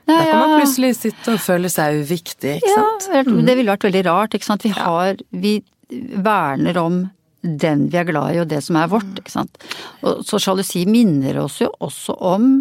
Da 0.05 0.19
kan 0.19 0.43
man 0.43 0.59
plutselig 0.59 0.91
sitte 0.99 1.33
og 1.33 1.41
føle 1.41 1.71
seg 1.73 2.03
uviktig, 2.03 2.59
ikke 2.59 2.69
Ja, 2.75 2.83
sant? 2.83 3.07
Ja, 3.09 3.23
det 3.49 3.55
ville 3.57 3.73
vært 3.73 3.87
veldig 3.89 4.03
rart, 4.05 4.37
ikke 4.37 4.49
sant. 4.51 4.67
Vi 4.67 4.75
har 4.77 5.17
Vi 5.33 5.55
verner 5.91 6.77
om 6.77 7.01
den 7.43 7.87
vi 7.91 8.01
er 8.01 8.09
glad 8.09 8.35
i 8.35 8.41
og 8.43 8.49
det 8.51 8.61
som 8.65 8.79
er 8.81 8.91
vårt, 8.93 9.13
ikke 9.19 9.33
sant. 9.33 9.61
Og 10.05 10.25
så 10.27 10.41
sjalusi 10.43 10.85
minner 10.89 11.41
oss 11.45 11.61
jo 11.63 11.71
også 11.81 12.17
om 12.33 12.53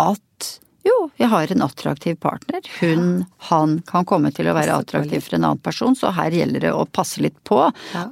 at 0.00 0.50
jo, 0.82 0.96
jeg 1.14 1.30
har 1.30 1.52
en 1.54 1.62
attraktiv 1.62 2.16
partner. 2.18 2.64
Hun, 2.80 3.24
han 3.50 3.76
kan 3.86 4.06
komme 4.08 4.32
til 4.34 4.48
å 4.50 4.56
være 4.56 4.80
attraktiv 4.82 5.22
for 5.22 5.38
en 5.38 5.46
annen 5.46 5.62
person, 5.62 5.94
så 5.94 6.10
her 6.16 6.34
gjelder 6.34 6.66
det 6.66 6.72
å 6.74 6.88
passe 6.90 7.22
litt 7.22 7.38
på. 7.46 7.60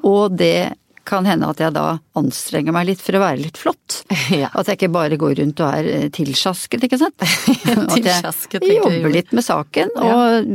Og 0.07 0.37
det 0.39 0.71
kan 1.11 1.27
hende 1.27 1.49
at 1.51 1.59
jeg 1.59 1.75
da 1.75 1.99
anstrenger 2.19 2.75
meg 2.77 2.91
litt 2.93 3.03
for 3.03 3.17
å 3.19 3.23
være 3.25 3.43
litt 3.43 3.61
flott. 3.61 4.03
Ja. 4.31 4.47
At 4.55 4.69
jeg 4.69 4.79
ikke 4.79 4.93
bare 4.95 5.17
går 5.19 5.41
rundt 5.41 5.61
og 5.65 5.75
er 5.75 5.87
eh, 5.91 6.09
tilsjasket, 6.15 6.85
ikke 6.87 6.99
sant. 7.01 7.17
At 7.25 7.97
Tilsjasket, 7.97 8.61
tenker 8.61 8.69
jeg 8.71 8.79
jobber 8.79 9.15
litt 9.17 9.33
med 9.35 9.43
saken 9.43 9.91
og 9.99 10.53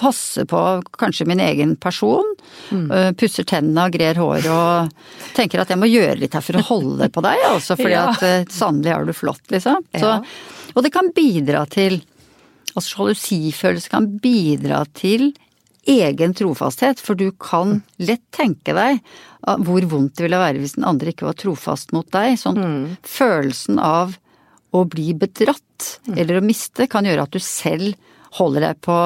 passer 0.00 0.46
på 0.50 0.60
kanskje 0.98 1.26
min 1.30 1.40
egen 1.40 1.76
person. 1.80 2.26
Mm. 2.70 2.86
øh, 2.90 3.10
Pusser 3.20 3.46
tennene 3.46 3.84
og 3.88 3.94
grer 3.94 4.18
håret 4.18 4.48
og 4.50 4.90
tenker 5.36 5.62
at 5.62 5.70
jeg 5.70 5.78
må 5.80 5.86
gjøre 5.90 6.18
litt 6.22 6.34
her 6.34 6.42
for 6.44 6.58
å 6.58 6.64
holde 6.72 7.08
på 7.14 7.22
deg, 7.24 7.38
altså. 7.52 7.76
Fordi 7.78 7.94
Ja. 7.98 8.08
at 8.10 8.22
øh, 8.26 8.44
sannelig 8.50 8.92
er 8.96 9.06
du 9.06 9.12
flott, 9.14 9.44
liksom. 9.54 9.84
Så, 10.00 10.16
og 10.74 10.82
det 10.86 10.92
kan 10.94 11.12
bidra 11.14 11.64
til 11.70 12.00
Altså 12.74 12.96
sjalusifølelse 12.96 13.90
kan 13.92 14.06
bidra 14.18 14.80
til 14.98 15.28
egen 15.86 16.32
trofasthet, 16.34 16.98
for 16.98 17.14
du 17.14 17.28
kan 17.38 17.76
lett 18.02 18.22
tenke 18.34 18.72
deg 18.74 18.96
ah, 19.46 19.60
hvor 19.62 19.84
vondt 19.92 20.16
det 20.18 20.24
ville 20.26 20.40
være 20.40 20.58
hvis 20.58 20.74
den 20.74 20.86
andre 20.88 21.12
ikke 21.12 21.28
var 21.28 21.36
trofast 21.38 21.92
mot 21.94 22.08
deg. 22.10 22.34
Sånn 22.40 22.58
Mm. 22.58 22.96
følelsen 23.06 23.78
av 23.78 24.16
å 24.74 24.82
bli 24.90 25.12
bedratt 25.14 26.00
eller 26.16 26.40
å 26.40 26.42
miste 26.42 26.88
kan 26.90 27.06
gjøre 27.06 27.28
at 27.28 27.36
du 27.36 27.38
selv 27.38 27.94
holder 28.40 28.66
deg 28.66 28.80
på 28.82 28.98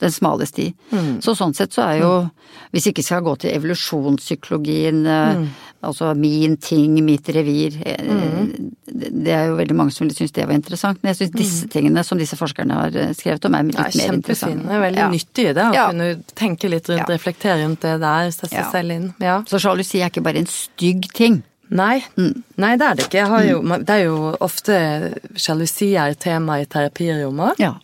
den 0.00 0.10
smale 0.10 0.46
sti. 0.46 0.72
Mm. 0.92 1.20
Så 1.22 1.34
sånn 1.38 1.54
sett 1.54 1.70
så 1.72 1.82
er 1.88 2.00
jo, 2.00 2.30
hvis 2.72 2.86
ikke 2.90 3.02
skal 3.04 3.22
gå 3.22 3.36
til 3.38 3.50
evolusjonspsykologien, 3.56 5.06
eh, 5.06 5.34
Mm. 5.36 5.48
altså 5.82 6.14
min 6.16 6.56
ting, 6.56 7.04
mitt 7.04 7.24
revir, 7.28 7.76
eh, 7.86 8.02
Mm. 8.02 8.74
det 8.86 9.28
er 9.32 9.46
jo 9.48 9.56
veldig 9.56 9.74
mange 9.76 9.92
som 9.92 10.08
syns 10.08 10.32
det 10.32 10.46
var 10.46 10.54
interessant, 10.54 10.98
men 11.02 11.14
jeg 11.14 11.28
syns 11.28 11.36
disse 11.38 11.68
tingene 11.68 12.04
som 12.04 12.18
disse 12.18 12.36
forskerne 12.36 12.72
har 12.72 12.88
eh, 12.96 13.12
skrevet 13.14 13.44
om 13.44 13.54
er 13.54 13.62
litt 13.64 13.74
Ja, 13.74 13.82
mer 14.08 14.14
interessante. 14.18 14.62
Det 14.66 14.70
er 14.72 14.80
veldig 14.90 14.96
Ja. 14.98 15.08
nyttig 15.10 15.54
det, 15.54 15.56
å 15.56 15.72
Ja. 15.74 15.90
kunne 15.90 16.22
tenke 16.34 16.68
litt 16.70 16.88
rundt, 16.88 17.06
reflektere 17.08 17.62
rundt 17.64 17.80
det 17.80 18.00
der, 18.00 18.30
sette 18.30 18.48
seg 18.50 18.58
Ja. 18.58 18.70
selv 18.70 18.90
inn. 18.90 19.14
Så 19.46 19.58
sjalusi 19.60 20.00
er 20.02 20.10
ikke 20.10 20.22
bare 20.22 20.36
en 20.38 20.46
stygg 20.46 21.12
ting. 21.12 21.42
Nei. 21.70 22.04
Mm. 22.16 22.42
Nei, 22.58 22.76
det 22.76 22.82
er 22.86 22.94
det 22.94 23.08
ikke. 23.10 23.48
Jo, 23.48 23.62
Det 23.78 23.88
er 23.90 24.04
jo 24.04 24.36
ofte 24.40 25.14
sjalusi 25.34 25.96
er 25.96 26.14
tema 26.14 26.60
i 26.60 26.64
terapirommet. 26.66 27.54
Ja. 27.58 27.74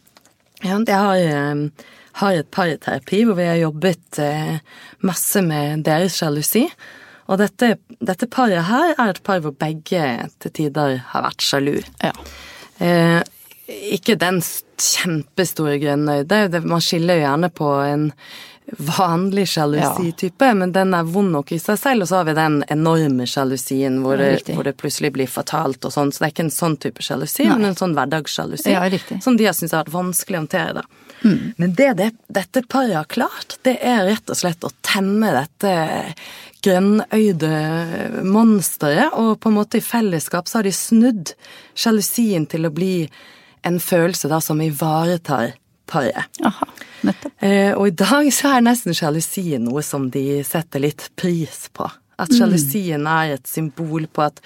Jeg 0.63 0.87
har, 0.87 1.71
har 2.21 2.39
et 2.39 2.51
parterapi 2.53 3.25
hvor 3.27 3.39
vi 3.39 3.49
har 3.49 3.61
jobbet 3.61 4.21
eh, 4.23 4.61
masse 5.07 5.43
med 5.45 5.85
deres 5.87 6.21
sjalusi. 6.21 6.67
Og 7.31 7.39
dette, 7.39 7.77
dette 8.03 8.29
paret 8.31 8.67
her 8.67 8.95
er 8.97 9.13
et 9.13 9.23
par 9.27 9.43
hvor 9.45 9.55
begge 9.55 10.07
til 10.43 10.55
tider 10.57 10.97
har 11.13 11.27
vært 11.27 11.45
sjalu. 11.47 11.77
Ja. 12.03 12.15
Eh, 12.83 13.21
ikke 13.95 14.19
den 14.19 14.41
kjempestore 14.81 15.77
grønnøyde, 15.79 16.63
man 16.67 16.83
skiller 16.83 17.21
jo 17.21 17.27
gjerne 17.27 17.51
på 17.55 17.69
en 17.85 18.09
vanlig 18.79 19.49
sjalusitype, 19.49 20.55
men 20.55 20.73
den 20.73 20.95
er 20.95 21.05
vond 21.05 21.33
nok 21.33 21.53
i 21.53 21.59
seg 21.59 21.79
selv, 21.79 22.03
og 22.03 22.09
så 22.09 22.21
har 22.21 22.25
vi 22.29 22.35
den 22.39 22.61
enorme 22.69 23.27
sjalusien 23.27 24.01
hvor, 24.05 24.19
Ja, 24.21 24.37
det- 24.37 24.55
hvor 24.55 24.65
det 24.65 24.77
plutselig 24.77 25.13
blir 25.13 25.27
fatalt 25.29 25.85
og 25.85 25.93
sånn, 25.93 26.13
så 26.13 26.19
det 26.19 26.27
er 26.29 26.35
ikke 26.35 26.47
en 26.49 26.51
sånn 26.51 26.77
type 26.79 27.03
sjalusi, 27.03 27.47
men 27.49 27.65
en 27.65 27.75
sånn 27.75 27.95
hverdagssjalusi. 27.95 28.71
Ja. 28.71 29.19
Som 29.21 29.37
de 29.37 29.45
har 29.45 29.53
syntes 29.53 29.73
har 29.73 29.85
vært 29.85 29.93
vanskelig 29.95 30.37
å 30.37 30.43
håndtere, 30.47 30.75
da. 30.75 30.83
Mm. 31.23 31.55
Men 31.59 31.75
det, 31.75 31.97
det 31.97 32.13
dette 32.33 32.63
paret 32.67 32.95
har 32.95 33.05
klart, 33.05 33.59
det 33.63 33.79
er 33.83 34.07
rett 34.07 34.31
og 34.31 34.37
slett 34.37 34.61
å 34.65 34.71
temme 34.83 35.31
dette 35.33 36.15
grønnøyde 36.63 38.23
monsteret, 38.25 39.13
og 39.19 39.39
på 39.41 39.51
en 39.51 39.57
måte 39.59 39.81
i 39.81 39.85
fellesskap 39.85 40.49
så 40.49 40.59
har 40.61 40.63
de 40.69 40.73
snudd 40.77 41.33
sjalusien 41.79 42.47
til 42.51 42.67
å 42.69 42.73
bli 42.75 43.09
en 43.65 43.79
følelse 43.83 44.29
da 44.31 44.41
som 44.41 44.61
ivaretar 44.65 45.53
paret. 45.91 46.43
Aha, 46.47 46.69
nettopp. 47.07 47.35
Eh, 47.45 47.73
og 47.75 47.89
i 47.89 47.97
dag 48.03 48.29
så 48.35 48.55
er 48.57 48.67
nesten 48.67 48.97
sjalusi 48.97 49.49
noe 49.63 49.83
som 49.87 50.11
de 50.13 50.43
setter 50.47 50.87
litt 50.87 51.11
pris 51.19 51.67
på. 51.77 51.89
At 52.21 52.35
sjalusien 52.37 53.07
er 53.09 53.39
et 53.39 53.49
symbol 53.49 54.05
på 54.13 54.27
at 54.27 54.43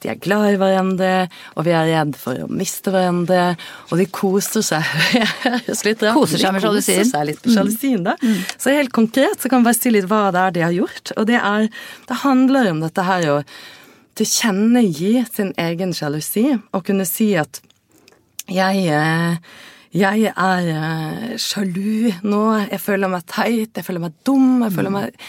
de 0.00 0.08
er 0.12 0.18
glad 0.22 0.52
i 0.52 0.58
hverandre, 0.60 1.12
og 1.58 1.66
vi 1.66 1.72
er 1.74 1.88
redd 1.90 2.14
for 2.16 2.44
å 2.44 2.46
miste 2.48 2.92
hverandre, 2.94 3.56
og 3.90 3.98
de 4.00 4.06
koser 4.14 4.62
seg 4.64 4.86
litt 5.88 6.04
rart 6.06 6.16
Koser 6.16 6.40
seg 6.40 6.54
med 6.54 6.64
sjalusien. 6.64 7.02
Koser 7.02 7.10
seg 7.10 7.26
litt 7.28 7.42
med 7.44 7.56
sjalusien, 7.56 8.06
da. 8.06 8.14
Så 8.56 8.72
helt 8.72 8.94
konkret 8.94 9.42
så 9.42 9.50
kan 9.50 9.64
vi 9.64 9.68
bare 9.68 9.78
si 9.78 9.92
litt 9.92 10.08
hva 10.08 10.28
det 10.34 10.44
er 10.44 10.54
de 10.54 10.64
har 10.68 10.76
gjort, 10.76 11.12
og 11.16 11.28
det 11.28 11.40
er 11.40 11.66
Det 12.08 12.20
handler 12.22 12.70
om 12.70 12.84
dette 12.86 13.08
her 13.10 13.26
å 13.32 13.40
tilkjennegi 14.18 15.12
sin 15.30 15.52
egen 15.58 15.92
sjalusi, 15.94 16.46
og 16.72 16.86
kunne 16.86 17.06
si 17.06 17.32
at 17.38 17.60
jeg 18.48 18.86
eh, 18.88 19.36
jeg 19.94 20.32
er 20.34 20.66
eh, 20.72 21.36
sjalu 21.40 22.10
nå, 22.26 22.42
jeg 22.66 22.80
føler 22.82 23.10
meg 23.12 23.24
teit, 23.30 23.72
jeg 23.76 23.86
føler 23.86 24.04
meg 24.04 24.16
dum, 24.26 24.60
jeg 24.66 24.74
føler 24.74 24.92
meg 24.92 25.28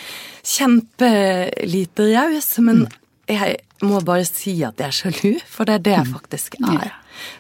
kjempelite 0.50 2.10
raus, 2.12 2.50
men 2.66 2.84
jeg 3.30 3.60
må 3.86 4.02
bare 4.04 4.26
si 4.28 4.58
at 4.68 4.82
jeg 4.82 4.90
er 4.90 4.98
sjalu, 4.98 5.32
for 5.48 5.70
det 5.70 5.78
er 5.78 5.86
det 5.86 5.96
jeg 5.96 6.12
faktisk 6.12 6.60
er. 6.60 6.92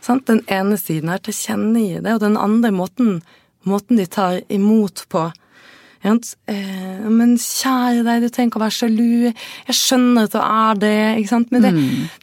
Sant? 0.05 0.27
Den 0.29 0.43
ene 0.51 0.77
siden 0.79 1.11
er 1.11 1.21
til 1.23 1.35
kjenne 1.35 1.81
i 1.81 1.99
det, 1.99 2.15
og 2.15 2.23
den 2.23 2.39
andre 2.39 2.71
måten, 2.75 3.19
måten 3.67 3.99
de 3.99 4.07
tar 4.07 4.39
imot 4.47 5.03
på 5.11 5.27
men 6.07 7.35
kjære 7.41 8.03
deg, 8.07 8.23
du 8.23 8.29
trenger 8.31 8.51
ikke 8.51 8.59
å 8.59 8.63
være 8.63 8.75
sjalu. 8.77 9.33
Jeg 9.67 9.77
skjønner 9.77 10.29
at 10.29 10.35
du 10.35 10.39
er 10.39 10.79
det. 10.83 10.95
ikke 11.19 11.31
sant? 11.33 11.51
Men 11.51 11.65
det, 11.65 11.73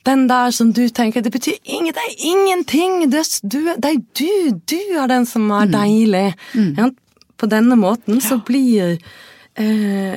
den 0.09 0.27
der 0.31 0.55
som 0.57 0.73
du 0.77 0.87
tenker, 0.89 1.25
det 1.25 1.33
betyr 1.35 1.59
ingen, 1.63 1.93
det 1.97 2.05
er 2.05 2.27
ingenting! 2.33 2.99
Det 3.13 3.21
er, 3.21 3.33
du, 3.45 3.59
det 3.75 3.93
er 3.93 4.01
du! 4.21 4.61
Du 4.65 4.79
er 4.97 5.13
den 5.13 5.29
som 5.29 5.51
er 5.55 5.69
deilig. 5.73 6.29
Mm. 6.55 6.95
på 7.37 7.49
denne 7.53 7.77
måten 7.77 8.21
så 8.25 8.39
blir 8.41 8.95
eh, 9.61 10.15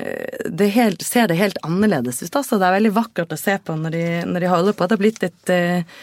det 0.48 0.70
helt, 0.72 1.04
ser 1.04 1.28
det 1.28 1.36
helt 1.39 1.60
annerledes 1.68 2.22
ut. 2.24 2.32
Altså. 2.32 2.56
Det 2.56 2.68
er 2.68 2.78
veldig 2.78 2.94
vakkert 2.96 3.36
å 3.36 3.39
se 3.39 3.58
på 3.60 3.75
når 3.75 3.96
de, 3.96 4.06
når 4.30 4.46
de 4.46 4.54
holder 4.54 4.78
på. 4.78 4.88
Det 4.88 4.96
har 4.96 5.04
blitt 5.04 5.28
et 5.28 5.54
eh, 5.54 6.00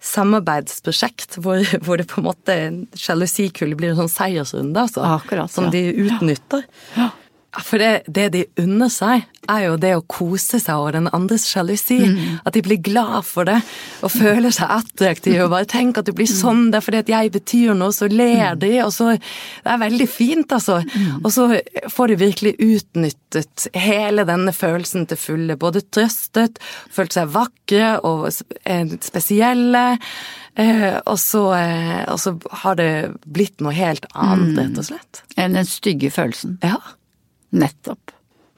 samarbeidsprosjekt 0.00 1.38
hvor, 1.44 1.64
hvor 1.84 2.00
det 2.00 2.08
på 2.10 2.20
en 2.20 2.28
måte 2.30 2.56
sjalusikull 2.98 3.74
blir 3.78 3.92
en 3.92 4.02
sånn 4.02 4.12
seiersrunde, 4.12 4.86
altså. 4.86 5.04
Akkurat, 5.20 5.52
som 5.52 5.68
ja. 5.68 5.74
de 5.76 6.06
utnytter. 6.06 6.64
Ja, 6.96 7.10
For 7.58 7.78
det, 7.82 8.04
det 8.06 8.28
de 8.32 8.44
unner 8.62 8.88
seg, 8.94 9.24
er 9.50 9.64
jo 9.64 9.76
det 9.82 9.88
å 9.96 10.04
kose 10.06 10.60
seg 10.62 10.70
over 10.78 10.92
den 10.94 11.08
andres 11.16 11.48
sjalusi. 11.50 11.96
Mm. 12.06 12.36
At 12.46 12.54
de 12.54 12.60
blir 12.62 12.78
glad 12.86 13.24
for 13.26 13.48
det 13.48 13.56
og 14.06 14.12
føler 14.14 14.52
seg 14.54 14.70
attraktive. 14.70 15.42
og 15.44 15.50
bare 15.50 15.66
Tenk 15.66 15.98
at 15.98 16.06
du 16.06 16.12
blir 16.14 16.28
sånn, 16.30 16.68
det 16.70 16.78
er 16.78 16.84
fordi 16.86 17.00
at 17.02 17.10
jeg 17.10 17.32
betyr 17.34 17.74
noe, 17.74 17.90
så 17.90 18.06
ler 18.06 18.54
Mm. 18.54 18.58
de. 18.60 18.70
og 18.84 18.92
så, 18.94 19.16
Det 19.18 19.72
er 19.72 19.78
veldig 19.82 20.08
fint, 20.08 20.48
altså. 20.52 20.78
Og 21.24 21.30
så 21.32 21.60
får 21.90 22.06
de 22.08 22.16
virkelig 22.22 22.54
utnyttet 22.60 23.66
hele 23.74 24.24
denne 24.24 24.52
følelsen 24.54 25.08
til 25.08 25.16
fulle. 25.16 25.56
Både 25.58 25.82
trøstet, 25.90 26.58
følt 26.90 27.12
seg 27.12 27.28
vakre 27.34 27.98
og 28.04 28.30
eh, 28.64 28.86
spesielle. 29.00 29.98
Eh, 30.56 31.00
og, 31.06 31.18
så, 31.18 31.42
eh, 31.56 32.04
og 32.10 32.18
så 32.18 32.36
har 32.62 32.74
det 32.76 33.16
blitt 33.26 33.60
noe 33.60 33.72
helt 33.72 34.06
annet, 34.14 34.54
Mm. 34.54 34.58
rett 34.58 34.78
og 34.78 34.84
slett. 34.84 35.22
Enn 35.36 35.54
den 35.54 35.64
stygge 35.66 36.10
følelsen. 36.14 36.58
Ja. 36.62 36.76
Nettopp. 37.52 38.10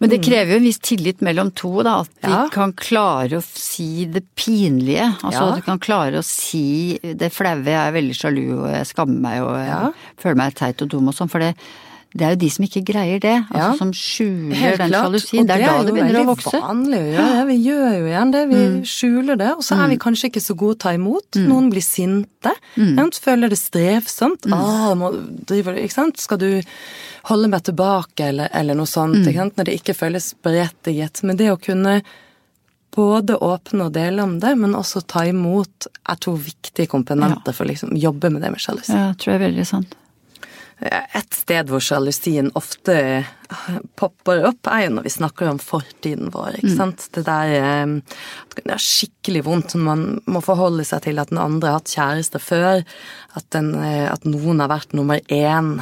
Men 0.02 0.10
det 0.10 0.18
krever 0.24 0.50
jo 0.50 0.56
en 0.58 0.64
viss 0.66 0.80
tillit 0.82 1.20
mellom 1.22 1.52
to, 1.54 1.70
da. 1.86 2.00
At 2.00 2.08
de 2.24 2.30
Ja. 2.30 2.48
kan 2.50 2.72
klare 2.72 3.38
å 3.38 3.42
si 3.42 4.04
det 4.04 4.24
pinlige. 4.34 5.04
Altså 5.22 5.30
Ja. 5.40 5.48
at 5.50 5.56
du 5.56 5.62
kan 5.62 5.78
klare 5.78 6.18
å 6.18 6.24
si 6.24 6.98
det 7.02 7.30
flaue, 7.32 7.62
jeg 7.64 7.74
er 7.74 7.92
veldig 7.92 8.16
sjalu 8.18 8.58
og 8.64 8.66
jeg 8.72 8.86
skammer 8.86 9.20
meg 9.20 9.42
og 9.42 9.54
jeg 9.56 9.68
Ja. 9.68 9.92
føler 10.18 10.36
meg 10.36 10.54
teit 10.54 10.82
og 10.82 10.88
dum 10.88 11.06
og 11.08 11.14
sånn. 11.14 11.30
For 11.30 11.38
det, 11.38 11.54
det 12.14 12.26
er 12.26 12.34
jo 12.34 12.40
de 12.42 12.48
som 12.52 12.64
ikke 12.66 12.82
greier 12.84 13.20
det. 13.20 13.34
Altså 13.48 13.58
Ja. 13.58 13.68
som 13.78 13.92
skjuler 13.96 14.54
Helt 14.54 14.78
den 14.82 14.90
sjalusien. 14.92 15.46
Det 15.46 15.54
er 15.56 15.62
da 15.64 15.82
det 15.82 15.94
begynner 15.94 16.20
å 16.20 16.34
vokse. 16.34 16.52
Mm. 16.52 16.62
vanlig 16.66 16.98
å 16.98 17.12
gjøre. 17.12 17.46
Vi 17.48 17.56
gjør 17.64 17.92
jo 17.98 18.06
igjen 18.10 18.32
det. 18.32 18.42
Vi 18.50 18.62
skjuler 18.92 19.38
det, 19.40 19.50
og 19.56 19.62
så 19.64 19.78
er 19.80 19.88
vi 19.88 19.96
kanskje 19.96 20.28
ikke 20.28 20.42
så 20.44 20.56
gode 20.56 20.76
å 20.76 20.78
ta 20.78 20.92
imot. 20.92 21.30
Noen 21.40 21.70
blir 21.72 21.80
sinte. 21.82 22.52
sant? 22.76 23.20
Føler 23.22 23.48
det 23.48 23.58
strevsomt. 23.58 24.44
Ah, 24.52 24.92
må, 24.94 25.12
driver 25.46 25.74
ikke 25.80 25.92
sant? 25.96 26.20
Skal 26.20 26.38
du 26.38 26.62
holde 27.30 27.48
meg 27.48 27.62
tilbake, 27.62 28.28
eller, 28.28 28.48
eller 28.52 28.74
noe 28.74 28.86
sånt, 28.86 29.24
ikke 29.24 29.38
sant? 29.38 29.56
når 29.56 29.64
det 29.64 29.80
ikke 29.80 29.94
føles 29.96 30.34
berettiget. 30.42 31.22
Men 31.22 31.36
det 31.36 31.48
å 31.52 31.56
kunne 31.60 32.02
både 32.92 33.38
åpne 33.40 33.86
og 33.88 33.92
dele 33.94 34.20
om 34.22 34.38
det, 34.40 34.52
men 34.58 34.74
også 34.76 35.00
ta 35.08 35.24
imot, 35.24 35.86
er 36.12 36.18
to 36.20 36.34
viktige 36.36 36.90
komponenter 36.92 37.54
for 37.56 37.64
å 37.64 37.70
liksom 37.72 37.96
jobbe 37.96 38.28
med 38.30 38.42
det 38.44 38.50
med 38.52 38.60
sjalusi. 38.60 38.92
Ja, 38.92 39.14
tror 39.16 39.32
jeg 39.32 39.40
er 39.40 39.46
veldig 39.48 39.66
sant. 39.66 39.94
Et 40.82 41.36
sted 41.36 41.68
hvor 41.70 41.82
sjalusien 41.84 42.48
ofte 42.58 42.94
popper 43.98 44.42
opp, 44.48 44.66
er 44.72 44.86
jo 44.86 44.94
når 44.96 45.06
vi 45.06 45.12
snakker 45.14 45.50
om 45.50 45.60
fortiden 45.62 46.32
vår. 46.34 46.58
ikke 46.58 46.74
sant? 46.74 47.06
Det 47.14 47.22
der 47.28 47.52
at 47.62 48.56
Det 48.56 48.64
er 48.66 48.82
skikkelig 48.82 49.44
vondt 49.46 49.76
når 49.76 49.84
man 49.86 50.04
må 50.26 50.42
forholde 50.44 50.86
seg 50.88 51.04
til 51.06 51.22
at 51.22 51.30
den 51.30 51.40
andre 51.42 51.70
har 51.70 51.80
hatt 51.80 51.94
kjæreste 51.94 52.40
før. 52.42 52.82
At, 53.38 53.46
den, 53.54 53.74
eh, 53.78 54.08
at 54.10 54.26
noen 54.28 54.60
har 54.64 54.72
vært 54.72 54.96
nummer 54.96 55.20
én 55.30 55.76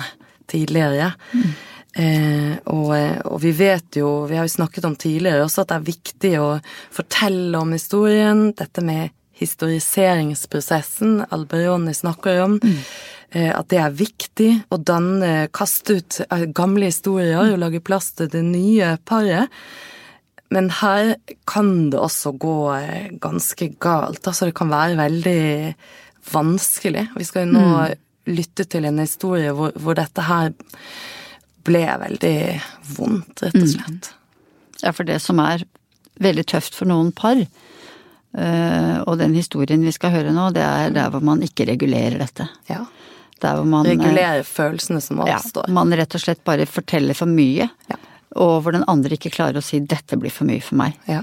tidligere. 0.51 1.15
Eh, 1.97 2.59
og, 2.71 2.93
og 3.27 3.39
vi 3.43 3.55
vet 3.57 3.99
jo, 3.99 4.27
vi 4.31 4.37
har 4.39 4.47
jo 4.47 4.53
snakket 4.53 4.87
om 4.87 4.99
tidligere 4.99 5.47
også, 5.47 5.65
at 5.65 5.73
det 5.73 5.79
er 5.79 5.89
viktig 5.89 6.35
å 6.43 6.51
fortelle 6.95 7.59
om 7.59 7.73
historien. 7.75 8.51
Dette 8.59 8.85
med 8.85 9.17
historiseringsprosessen 9.41 11.25
Alberoni 11.31 11.95
snakker 11.97 12.43
om. 12.45 12.59
Mm. 12.63 12.83
At 13.55 13.69
det 13.71 13.79
er 13.79 13.95
viktig 13.95 14.49
å 14.75 14.77
danne, 14.83 15.47
kaste 15.55 16.01
ut 16.01 16.17
eh, 16.25 16.49
gamle 16.51 16.89
historier 16.89 17.39
og 17.39 17.61
lage 17.63 17.79
plass 17.79 18.09
til 18.19 18.27
det 18.33 18.43
nye 18.43 18.97
paret. 19.07 19.47
Men 20.51 20.71
her 20.81 21.15
kan 21.47 21.91
det 21.93 22.01
også 22.03 22.33
gå 22.43 22.57
eh, 22.75 23.11
ganske 23.23 23.71
galt. 23.79 24.25
Altså 24.27 24.49
det 24.49 24.57
kan 24.59 24.73
være 24.73 24.99
veldig 24.99 25.75
vanskelig. 26.33 27.07
Vi 27.15 27.27
skal 27.29 27.47
jo 27.47 27.55
nå 27.55 27.69
lytte 28.31 28.67
til 28.71 28.87
en 28.89 28.99
historie 28.99 29.55
hvor, 29.55 29.73
hvor 29.79 29.97
dette 29.99 30.27
her 30.27 30.51
ble 31.67 31.85
veldig 32.03 32.39
vondt, 32.97 33.45
rett 33.45 33.61
og 33.61 33.71
slett. 33.77 34.11
Ja, 34.83 34.95
for 34.97 35.07
det 35.07 35.21
som 35.23 35.41
er 35.43 35.63
veldig 36.21 36.47
tøft 36.51 36.77
for 36.77 36.91
noen 36.91 37.13
par, 37.17 37.39
eh, 37.39 37.47
og 38.33 39.17
den 39.19 39.35
historien 39.35 39.83
vi 39.83 39.91
skal 39.93 40.13
høre 40.15 40.31
nå, 40.33 40.51
det 40.55 40.63
er 40.63 40.91
der 40.95 41.11
hvor 41.11 41.23
man 41.25 41.41
ikke 41.43 41.67
regulerer 41.67 42.19
dette. 42.23 42.47
Ja. 42.71 42.85
Der 43.43 43.57
hvor 43.59 43.65
man 43.67 43.87
Regulerer 43.89 44.45
følelsene 44.47 45.01
som 45.03 45.23
ja, 45.27 45.39
man 45.73 45.91
rett 45.97 46.15
og 46.15 46.21
slett 46.23 46.45
bare 46.45 46.67
forteller 46.69 47.17
for 47.17 47.27
mye, 47.27 47.67
Ja. 47.91 47.97
og 48.37 48.63
hvor 48.63 48.73
den 48.77 48.85
andre 48.87 49.17
ikke 49.17 49.33
klarer 49.35 49.59
å 49.59 49.65
si 49.65 49.81
'dette 49.81 50.19
blir 50.21 50.31
for 50.31 50.45
mye 50.47 50.61
for 50.63 50.77
meg'. 50.77 50.95
Ja. 51.09 51.23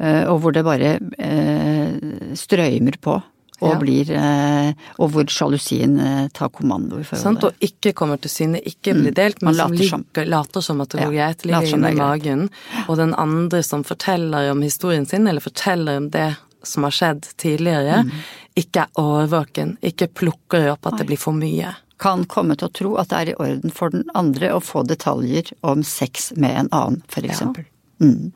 Eh, 0.00 0.24
Og 0.30 0.40
hvor 0.40 0.52
det 0.52 0.64
bare 0.64 0.98
eh, 1.18 1.98
strøymer 2.34 2.96
på. 3.00 3.22
Og, 3.60 3.72
Ja. 3.72 3.78
blir, 3.80 4.10
eh, 4.14 4.72
og 5.00 5.10
hvor 5.10 5.24
sjalusien 5.26 5.98
eh, 6.00 6.28
tar 6.28 6.48
kommando 6.48 7.00
i 7.00 7.02
Sant? 7.04 7.40
forholdet. 7.40 7.44
Og 7.44 7.52
ikke 7.60 7.92
kommer 7.92 8.20
til 8.22 8.30
syne, 8.30 8.60
ikke 8.62 8.94
blir 8.94 9.12
delt, 9.12 9.42
men 9.42 9.54
Man 9.54 9.54
som 9.56 9.72
later 9.72 9.88
som. 9.88 10.04
ligger, 10.14 10.28
later 10.30 10.60
som 10.60 10.80
at 10.80 10.88
det 10.90 11.00
går 11.00 11.12
Ja, 11.14 11.26
greit, 11.26 11.44
later 11.46 11.64
ligger 11.76 11.88
inni 11.88 11.98
magen. 11.98 12.50
Og 12.88 12.96
den 12.96 13.14
andre 13.14 13.62
som 13.64 13.82
forteller 13.82 14.50
om 14.52 14.62
historien 14.62 15.06
sin, 15.08 15.26
eller 15.26 15.40
forteller 15.40 15.96
om 15.96 16.08
det 16.10 16.36
som 16.62 16.82
har 16.84 16.90
skjedd 16.90 17.26
tidligere, 17.36 18.04
Mm. 18.04 18.10
ikke 18.56 18.76
er 18.82 18.88
årvåken, 18.96 19.76
ikke 19.82 20.06
plukker 20.14 20.70
opp 20.72 20.86
at 20.86 20.98
det 20.98 21.06
blir 21.08 21.18
for 21.18 21.32
mye. 21.32 21.74
Kan 21.98 22.24
komme 22.26 22.56
til 22.56 22.68
å 22.68 22.72
tro 22.72 22.96
at 22.96 23.08
det 23.08 23.18
er 23.18 23.32
i 23.32 23.34
orden 23.42 23.70
for 23.72 23.90
den 23.90 24.04
andre 24.14 24.50
å 24.54 24.60
få 24.62 24.86
detaljer 24.86 25.50
om 25.64 25.82
sex 25.82 26.32
med 26.36 26.54
en 26.56 26.68
annen, 26.70 27.02
for 27.08 27.22
eksempel. 27.22 27.64
Mm. 28.00 28.32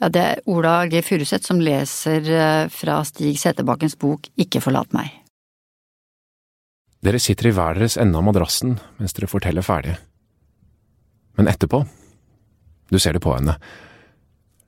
Ja, 0.00 0.08
det 0.08 0.20
er 0.24 0.38
Ola 0.48 0.86
G. 0.88 1.02
Furuseth 1.04 1.44
som 1.44 1.60
leser 1.60 2.24
eh, 2.24 2.68
fra 2.72 3.02
Stig 3.04 3.36
Settebakkens 3.40 3.98
bok 4.00 4.30
Ikke 4.40 4.62
forlat 4.64 4.94
meg. 4.96 5.12
Dere 7.04 7.20
sitter 7.20 7.50
i 7.50 7.52
hver 7.56 7.76
deres 7.76 7.98
ende 8.00 8.16
av 8.16 8.24
madrassen 8.24 8.78
mens 8.96 9.16
dere 9.16 9.28
forteller 9.28 9.64
ferdig. 9.64 9.98
Men 11.36 11.48
etterpå, 11.52 11.82
du 12.92 12.98
ser 13.00 13.16
det 13.16 13.22
på 13.24 13.32
henne, 13.32 13.54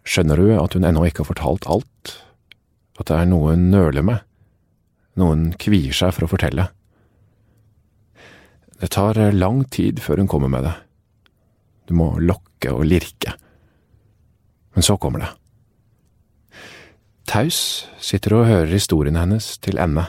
skjønner 0.08 0.40
du 0.40 0.52
at 0.56 0.76
hun 0.76 0.86
ennå 0.88 1.04
ikke 1.08 1.24
har 1.24 1.32
fortalt 1.32 1.68
alt, 1.68 2.14
at 3.00 3.08
det 3.08 3.18
er 3.18 3.28
noe 3.28 3.52
hun 3.52 3.66
nøler 3.72 4.04
med, 4.06 4.22
noe 5.20 5.34
hun 5.34 5.44
kvier 5.60 5.96
seg 5.96 6.14
for 6.16 6.24
å 6.24 6.30
fortelle. 6.32 6.68
Det 8.80 8.88
tar 8.96 9.20
lang 9.36 9.64
tid 9.72 10.00
før 10.00 10.22
hun 10.22 10.30
kommer 10.30 10.52
med 10.52 10.64
det. 10.68 10.74
Du 11.88 11.96
må 11.98 12.14
lokke 12.20 12.72
og 12.72 12.86
lirke. 12.88 13.36
Men 14.74 14.86
så 14.86 14.96
kommer 14.96 15.24
det. 15.24 15.30
Taus 17.28 17.86
sitter 18.02 18.34
og 18.36 18.48
hører 18.48 18.72
historien 18.72 19.16
hennes 19.16 19.54
til 19.62 19.78
ende. 19.80 20.06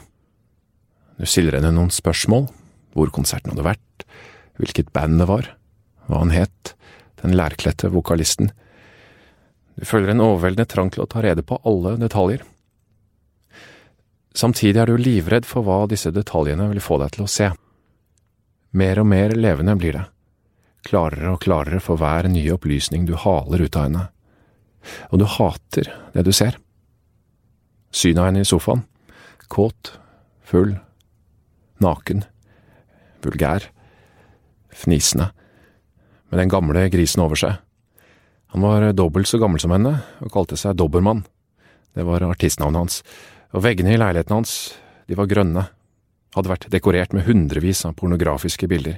Du 1.19 1.27
stiller 1.29 1.59
henne 1.59 1.73
noen 1.75 1.91
spørsmål, 1.93 2.47
hvor 2.97 3.11
konserten 3.13 3.53
hadde 3.53 3.67
vært, 3.67 4.05
hvilket 4.59 4.91
band 4.95 5.21
det 5.21 5.29
var, 5.29 5.51
hva 6.07 6.23
han 6.23 6.33
het, 6.33 6.73
den 7.21 7.35
lærkledte 7.37 7.91
vokalisten. 7.93 8.51
Du 9.79 9.85
føler 9.87 10.13
en 10.13 10.23
overveldende 10.23 10.69
trang 10.69 10.91
til 10.93 11.05
å 11.05 11.09
ta 11.09 11.23
rede 11.23 11.45
på 11.45 11.59
alle 11.65 11.95
detaljer. 12.01 12.43
Samtidig 14.33 14.81
er 14.81 14.89
du 14.89 14.97
livredd 14.97 15.45
for 15.45 15.65
hva 15.65 15.83
disse 15.89 16.11
detaljene 16.13 16.67
vil 16.71 16.81
få 16.81 16.97
deg 17.01 17.13
til 17.13 17.25
å 17.25 17.29
se. 17.29 17.51
Mer 18.73 19.01
og 19.01 19.07
mer 19.09 19.35
levende 19.37 19.75
blir 19.77 19.93
det, 19.99 20.03
klarere 20.89 21.35
og 21.35 21.41
klarere 21.45 21.79
for 21.83 22.01
hver 22.01 22.25
nye 22.31 22.55
opplysning 22.55 23.05
du 23.05 23.13
haler 23.21 23.61
ut 23.61 23.77
av 23.77 23.85
henne. 23.87 24.07
Og 25.11 25.21
du 25.21 25.25
hater 25.29 25.89
det 26.13 26.25
du 26.27 26.31
ser. 26.35 26.57
Synet 27.93 28.21
av 28.21 28.29
henne 28.29 28.43
i 28.43 28.47
sofaen, 28.47 28.83
kåt, 29.53 29.93
full, 30.41 30.73
naken, 31.83 32.23
vulgær, 33.23 33.67
fnisende, 34.73 35.29
med 36.31 36.41
den 36.41 36.51
gamle 36.51 36.87
grisen 36.89 37.21
over 37.23 37.37
seg. 37.39 37.59
Han 38.53 38.65
var 38.65 38.85
dobbelt 38.97 39.29
så 39.29 39.39
gammel 39.41 39.61
som 39.61 39.73
henne 39.73 39.95
og 40.21 40.33
kalte 40.33 40.57
seg 40.59 40.77
Dobbermann. 40.77 41.23
Det 41.93 42.05
var 42.05 42.25
artistnavnet 42.25 42.81
hans, 42.81 42.99
og 43.53 43.63
veggene 43.65 43.93
i 43.93 43.99
leiligheten 44.01 44.35
hans, 44.39 44.73
de 45.05 45.17
var 45.17 45.29
grønne, 45.29 45.67
hadde 46.33 46.49
vært 46.49 46.69
dekorert 46.73 47.13
med 47.13 47.27
hundrevis 47.27 47.83
av 47.85 47.95
pornografiske 47.99 48.69
bilder. 48.69 48.97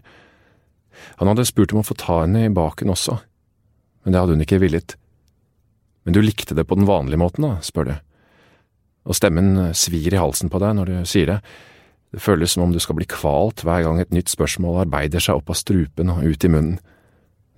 Han 1.20 1.32
hadde 1.32 1.48
spurt 1.48 1.74
om 1.76 1.82
å 1.82 1.88
få 1.88 1.98
ta 2.00 2.22
henne 2.22 2.46
i 2.48 2.54
baken 2.54 2.94
også, 2.94 3.18
men 4.04 4.16
det 4.16 4.22
hadde 4.22 4.38
hun 4.38 4.46
ikke 4.46 4.62
villet. 4.64 4.96
Men 6.06 6.14
du 6.14 6.22
likte 6.22 6.56
det 6.58 6.68
på 6.70 6.78
den 6.78 6.88
vanlige 6.88 7.20
måten, 7.20 7.48
da, 7.48 7.58
spør 7.66 7.90
du. 7.90 7.96
Og 9.06 9.18
stemmen 9.18 9.74
svir 9.78 10.14
i 10.14 10.22
halsen 10.22 10.52
på 10.54 10.62
deg 10.62 10.78
når 10.78 10.92
du 10.92 11.10
sier 11.10 11.30
det. 11.30 11.40
Det 12.14 12.22
føles 12.24 12.54
som 12.56 12.64
om 12.64 12.74
du 12.74 12.80
skal 12.80 12.98
bli 12.98 13.08
kvalt 13.10 13.66
hver 13.66 13.84
gang 13.86 14.00
et 14.00 14.14
nytt 14.16 14.32
spørsmål 14.32 14.86
arbeider 14.86 15.24
seg 15.24 15.42
opp 15.42 15.50
av 15.52 15.60
strupen 15.60 16.14
og 16.14 16.24
ut 16.24 16.46
i 16.46 16.52
munnen. 16.52 16.78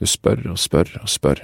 Du 0.02 0.08
spør 0.10 0.44
og 0.54 0.60
spør 0.62 0.96
og 1.02 1.10
spør, 1.10 1.42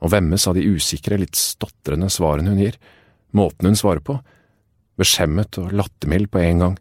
og 0.00 0.12
vemmes 0.14 0.46
av 0.48 0.56
de 0.56 0.64
usikre, 0.64 1.18
litt 1.20 1.36
stotrende 1.36 2.08
svarene 2.12 2.54
hun 2.54 2.60
gir, 2.62 2.78
måten 3.36 3.68
hun 3.68 3.78
svarer 3.78 4.00
på, 4.04 4.16
beskjemmet 5.00 5.58
og 5.60 5.74
lattermild 5.76 6.30
på 6.32 6.40
en 6.40 6.64
gang. 6.64 6.76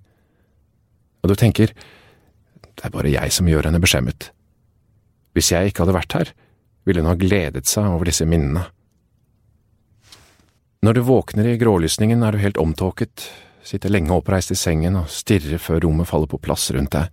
Og 1.24 1.32
du 1.32 1.36
tenker, 1.40 1.74
det 1.76 2.88
er 2.88 2.94
bare 2.96 3.12
jeg 3.12 3.36
som 3.36 3.48
gjør 3.52 3.68
henne 3.68 3.82
beskjemmet. 3.84 4.30
Hvis 5.36 5.52
jeg 5.52 5.70
ikke 5.70 5.84
hadde 5.84 5.98
vært 5.98 6.16
her, 6.16 6.32
ville 6.88 7.04
hun 7.04 7.12
ha 7.12 7.18
gledet 7.20 7.68
seg 7.68 7.92
over 7.92 8.08
disse 8.08 8.28
minnene. 8.28 8.66
Når 10.80 10.96
du 10.96 11.02
våkner 11.04 11.48
i 11.50 11.58
grålysningen 11.60 12.22
er 12.24 12.32
du 12.32 12.40
helt 12.40 12.58
omtåket, 12.62 13.26
sitter 13.68 13.92
lenge 13.92 14.16
oppreist 14.16 14.54
i 14.54 14.56
sengen 14.56 14.96
og 14.96 15.10
stirrer 15.12 15.60
før 15.60 15.82
rommet 15.84 16.08
faller 16.08 16.30
på 16.32 16.40
plass 16.40 16.70
rundt 16.72 16.94
deg. 16.96 17.10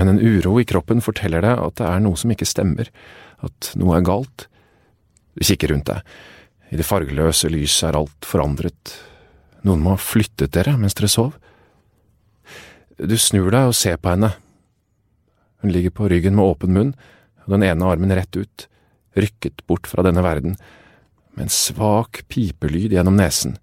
Men 0.00 0.08
en 0.14 0.20
uro 0.22 0.54
i 0.56 0.64
kroppen 0.64 1.04
forteller 1.04 1.44
deg 1.44 1.60
at 1.60 1.76
det 1.76 1.90
er 1.90 2.00
noe 2.00 2.16
som 2.16 2.32
ikke 2.32 2.48
stemmer, 2.48 2.88
at 3.44 3.74
noe 3.76 3.98
er 3.98 4.08
galt. 4.08 4.46
Du 5.36 5.44
kikker 5.44 5.74
rundt 5.74 5.90
deg. 5.92 6.00
I 6.72 6.80
det 6.80 6.88
fargeløse 6.88 7.52
lyset 7.52 7.90
er 7.90 8.00
alt 8.00 8.24
forandret. 8.24 8.96
Noen 9.68 9.84
må 9.84 9.92
ha 9.92 10.00
flyttet 10.00 10.56
dere 10.56 10.78
mens 10.80 10.96
dere 10.96 11.12
sov. 11.12 11.36
Du 12.96 13.16
snur 13.20 13.52
deg 13.52 13.74
og 13.74 13.76
ser 13.76 14.00
på 14.00 14.14
henne. 14.14 14.32
Hun 15.60 15.76
ligger 15.76 15.92
på 16.00 16.08
ryggen 16.08 16.40
med 16.40 16.48
åpen 16.48 16.72
munn, 16.72 16.96
og 17.44 17.58
den 17.58 17.68
ene 17.68 17.92
armen 17.92 18.16
rett 18.16 18.40
ut, 18.40 18.70
rykket 19.20 19.66
bort 19.68 19.84
fra 19.84 20.00
denne 20.06 20.24
verden, 20.24 20.56
med 21.36 21.46
en 21.46 21.52
svak 21.52 22.24
pipelyd 22.32 22.92
gjennom 22.92 23.16
nesen. 23.18 23.56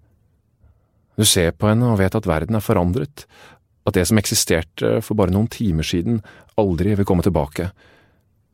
Du 1.18 1.26
ser 1.28 1.52
på 1.52 1.68
henne 1.68 1.90
og 1.92 2.00
vet 2.00 2.16
at 2.16 2.28
verden 2.28 2.56
er 2.56 2.64
forandret, 2.64 3.26
at 3.86 3.96
det 3.96 4.06
som 4.08 4.18
eksisterte 4.20 4.98
for 5.04 5.18
bare 5.18 5.32
noen 5.34 5.48
timer 5.50 5.86
siden, 5.86 6.20
aldri 6.60 6.94
vil 6.98 7.08
komme 7.08 7.24
tilbake, 7.24 7.70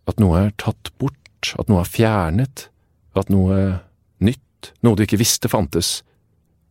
at 0.07 0.20
noe 0.22 0.46
er 0.46 0.57
tatt 0.61 0.92
bort 1.00 1.22
at 1.55 1.68
noe 1.70 1.85
er 1.85 1.90
fjernet, 1.90 2.66
at 3.16 3.31
noe 3.31 3.59
nytt, 4.24 4.72
noe 4.83 4.98
du 4.98 5.05
ikke 5.05 5.20
visste 5.20 5.50
fantes, 5.52 6.00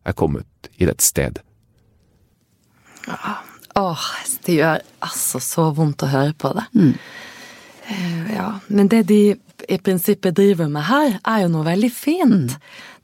er 0.06 0.16
kommet 0.18 0.68
i 0.76 0.88
dette 0.88 1.04
sted. 1.04 1.40
Åh, 3.06 4.04
det 4.46 4.58
gjør 4.58 4.82
altså 5.04 5.40
så 5.42 5.70
vondt 5.76 6.04
å 6.06 6.10
høre 6.12 6.34
på 6.38 6.52
det. 6.56 6.66
Eh, 7.88 8.34
Ja, 8.34 8.60
men 8.68 8.88
det 8.92 9.06
de 9.08 9.36
i 9.68 9.78
prinsippet 9.82 10.34
driver 10.36 10.68
med 10.70 10.86
her, 10.88 11.16
er 11.26 11.42
jo 11.44 11.48
noe 11.52 11.64
veldig 11.66 11.90
fint. 11.92 12.54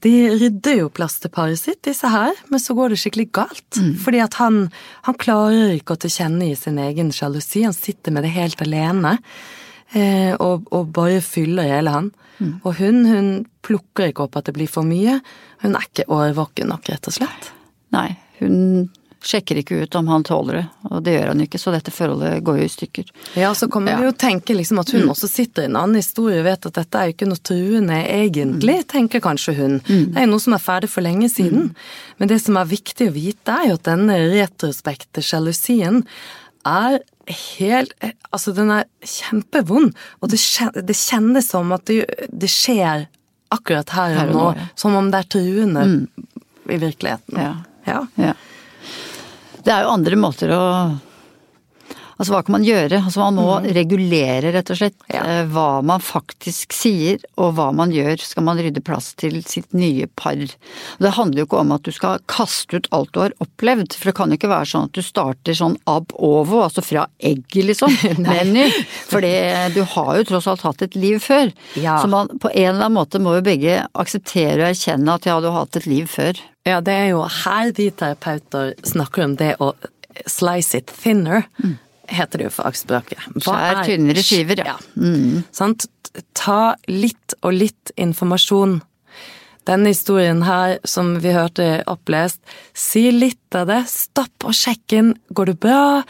De 0.03 0.12
rydder 0.35 0.79
jo 0.81 0.88
plass 0.90 1.18
til 1.22 1.31
paret 1.31 1.59
sitt, 1.61 1.81
disse 1.87 2.09
her, 2.11 2.33
men 2.51 2.59
så 2.62 2.75
går 2.75 2.90
det 2.94 2.98
skikkelig 3.03 3.29
galt. 3.38 3.79
Fordi 4.03 4.20
at 4.25 4.35
han, 4.40 4.64
han 5.07 5.18
klarer 5.22 5.75
ikke 5.77 5.94
å 5.94 6.01
tilkjennegi 6.03 6.57
sin 6.59 6.79
egen 6.83 7.12
sjalusi, 7.14 7.62
han 7.66 7.77
sitter 7.77 8.12
med 8.16 8.27
det 8.27 8.33
helt 8.35 8.62
alene. 8.66 9.18
eh, 9.94 10.35
Og, 10.40 10.66
og 10.72 10.90
bare 10.92 11.20
fyller 11.22 11.68
hele 11.70 11.90
han. 11.94 12.11
Og 12.64 12.75
hun, 12.81 13.05
hun 13.07 13.27
plukker 13.62 14.09
ikke 14.11 14.25
opp 14.25 14.37
at 14.40 14.48
det 14.48 14.55
blir 14.57 14.66
for 14.70 14.83
mye. 14.83 15.20
Hun 15.62 15.77
er 15.79 15.85
ikke 15.87 16.09
årvåken 16.11 16.72
nok, 16.72 16.88
rett 16.90 17.07
og 17.07 17.14
slett. 17.14 17.53
Nei, 17.94 18.09
hun 18.40 18.88
sjekker 19.22 19.58
ikke 19.61 19.76
ut 19.85 19.94
om 19.98 20.08
han 20.11 20.24
tåler 20.26 20.56
det, 20.58 20.64
og 20.90 21.02
det 21.06 21.12
gjør 21.16 21.28
han 21.32 21.40
ikke, 21.44 21.58
så 21.62 21.72
dette 21.74 21.92
forholdet 21.94 22.42
går 22.44 22.58
jo 22.58 22.64
i 22.66 22.72
stykker. 22.72 23.11
Ja, 23.38 23.52
så 23.54 23.68
kan 23.70 23.85
man 23.87 23.94
Ja. 24.00 24.08
jo 24.08 24.12
tenke 24.18 24.54
liksom 24.56 24.80
at 24.82 24.90
hun 24.90 25.08
også 25.12 25.28
sitter 25.30 25.62
i 25.62 25.70
en 25.70 25.76
annen 25.78 25.96
historie 26.00 26.40
og 26.40 26.46
vet 26.48 26.66
at 26.66 26.74
dette 26.80 26.98
er 26.98 27.06
jo 27.11 27.14
ikke 27.16 27.28
noe 27.30 27.42
truende 27.42 28.00
egentlig, 28.08 28.76
tenker 28.90 29.20
kanskje 29.22 29.54
hun. 29.56 29.78
Det 29.87 30.16
er 30.16 30.26
jo 30.26 30.32
noe 30.32 30.40
som 30.42 30.54
er 30.58 30.64
ferdig 30.64 30.90
for 30.90 31.02
lenge 31.06 31.28
siden. 31.30 31.74
Men 32.18 32.28
det 32.28 32.40
som 32.42 32.56
er 32.56 32.64
viktig 32.70 33.08
å 33.08 33.14
vite, 33.14 33.52
er 33.62 33.68
jo 33.72 33.78
at 33.78 33.87
denne 33.88 34.18
retrospekte 34.35 35.22
sjalusien 35.22 36.02
er 36.66 37.00
helt 37.56 37.92
Altså, 38.32 38.52
den 38.56 38.70
er 38.70 38.85
kjempevond, 39.06 39.92
og 40.20 40.30
det, 40.32 40.38
det 40.87 40.96
kjennes 40.96 41.46
som 41.52 41.70
at 41.76 41.85
det, 41.87 42.06
det 42.32 42.48
skjer 42.50 43.06
akkurat 43.52 43.90
her 43.94 44.16
og 44.26 44.32
nå, 44.32 44.44
som 44.80 44.94
om 44.96 45.11
det 45.12 45.20
er 45.20 45.28
truende 45.35 45.82
i 46.72 46.78
virkeligheten. 46.80 47.37
Ja. 47.37 47.52
ja. 47.87 48.00
Ja. 48.16 48.32
Det 49.62 49.70
er 49.70 49.85
jo 49.85 49.92
andre 49.94 50.16
måter 50.18 50.51
å 50.57 50.62
Altså 52.22 52.37
hva 52.37 52.40
kan 52.46 52.54
man 52.54 52.62
gjøre? 52.66 53.00
Altså 53.02 53.18
man 53.24 53.35
må 53.40 53.56
regulere 53.74 54.52
rett 54.54 54.70
og 54.70 54.78
slett 54.78 54.94
Ja. 55.11 55.22
eh, 55.26 55.40
hva 55.50 55.82
man 55.82 55.98
faktisk 56.00 56.70
sier 56.76 57.18
og 57.37 57.56
hva 57.56 57.72
man 57.74 57.90
gjør 57.90 58.22
skal 58.22 58.44
man 58.46 58.61
rydde 58.62 58.80
plass 58.87 59.08
til 59.18 59.40
sitt 59.42 59.74
nye 59.74 60.06
par. 60.14 60.38
Og 60.38 61.02
det 61.02 61.12
handler 61.18 61.42
jo 61.42 61.46
ikke 61.48 61.61
om 61.64 61.72
at 61.74 61.82
du 61.82 61.90
skal 61.92 62.22
kaste 62.30 62.78
ut 62.78 62.87
alt 62.94 63.11
du 63.12 63.20
har 63.24 63.35
opplevd, 63.42 63.96
for 63.98 64.12
det 64.12 64.14
kan 64.20 64.30
jo 64.30 64.38
ikke 64.38 64.52
være 64.52 64.70
sånn 64.70 64.87
at 64.87 64.94
du 64.94 65.02
starter 65.02 65.58
sånn 65.58 65.74
ab 65.90 66.14
ovo, 66.14 66.62
altså 66.62 66.85
fra 66.87 67.08
egget 67.18 67.66
liksom, 67.72 67.90
med. 68.54 68.72
For 69.11 69.20
du 69.74 69.82
har 69.96 70.12
jo 70.20 70.24
tross 70.30 70.46
alt 70.52 70.62
hatt 70.68 70.87
et 70.87 70.94
liv 70.94 71.18
før. 71.24 71.50
Ja. 71.74 71.98
Så 71.98 72.06
man 72.12 72.30
på 72.38 72.52
en 72.54 72.68
eller 72.76 72.87
annen 72.87 73.00
måte 73.00 73.18
må 73.18 73.35
jo 73.40 73.44
begge 73.50 73.80
akseptere 73.98 74.61
og 74.62 74.68
erkjenne 74.70 75.18
at 75.18 75.26
ja, 75.26 75.40
du 75.42 75.50
har 75.50 75.64
hatt 75.64 75.80
et 75.82 75.90
liv 75.90 76.06
før. 76.06 76.38
Ja, 76.68 76.78
det 76.80 76.94
er 76.94 77.08
jo 77.16 77.24
her 77.26 77.72
vi 77.74 77.90
terapeuter 77.90 78.76
snakker 78.87 79.24
om 79.26 79.35
det 79.40 79.56
å 79.58 79.72
slice 80.28 80.78
it 80.78 80.92
thinner, 81.02 81.48
heter 82.12 82.38
det 82.42 82.48
jo 82.51 82.55
for 82.59 82.68
fagspråket. 82.70 83.18
Skjær 83.42 83.81
er- 83.81 83.85
tynnere 83.88 84.22
skiver, 84.25 84.62
ja. 84.64 84.79
Sant? 85.53 85.88
Ta 86.37 86.75
litt 86.88 87.35
og 87.42 87.53
litt 87.57 87.92
informasjon. 87.96 88.81
Denne 89.62 89.92
historien 89.92 90.40
her 90.42 90.81
som 90.85 91.12
vi 91.22 91.31
hørte 91.31 91.85
opplest, 91.87 92.40
si 92.75 93.05
litt 93.14 93.55
av 93.55 93.68
det. 93.68 93.77
Stopp 93.87 94.42
og 94.48 94.57
sjekk 94.59 94.94
inn. 94.98 95.12
Går 95.38 95.53
det 95.53 95.55
bra? 95.62 96.03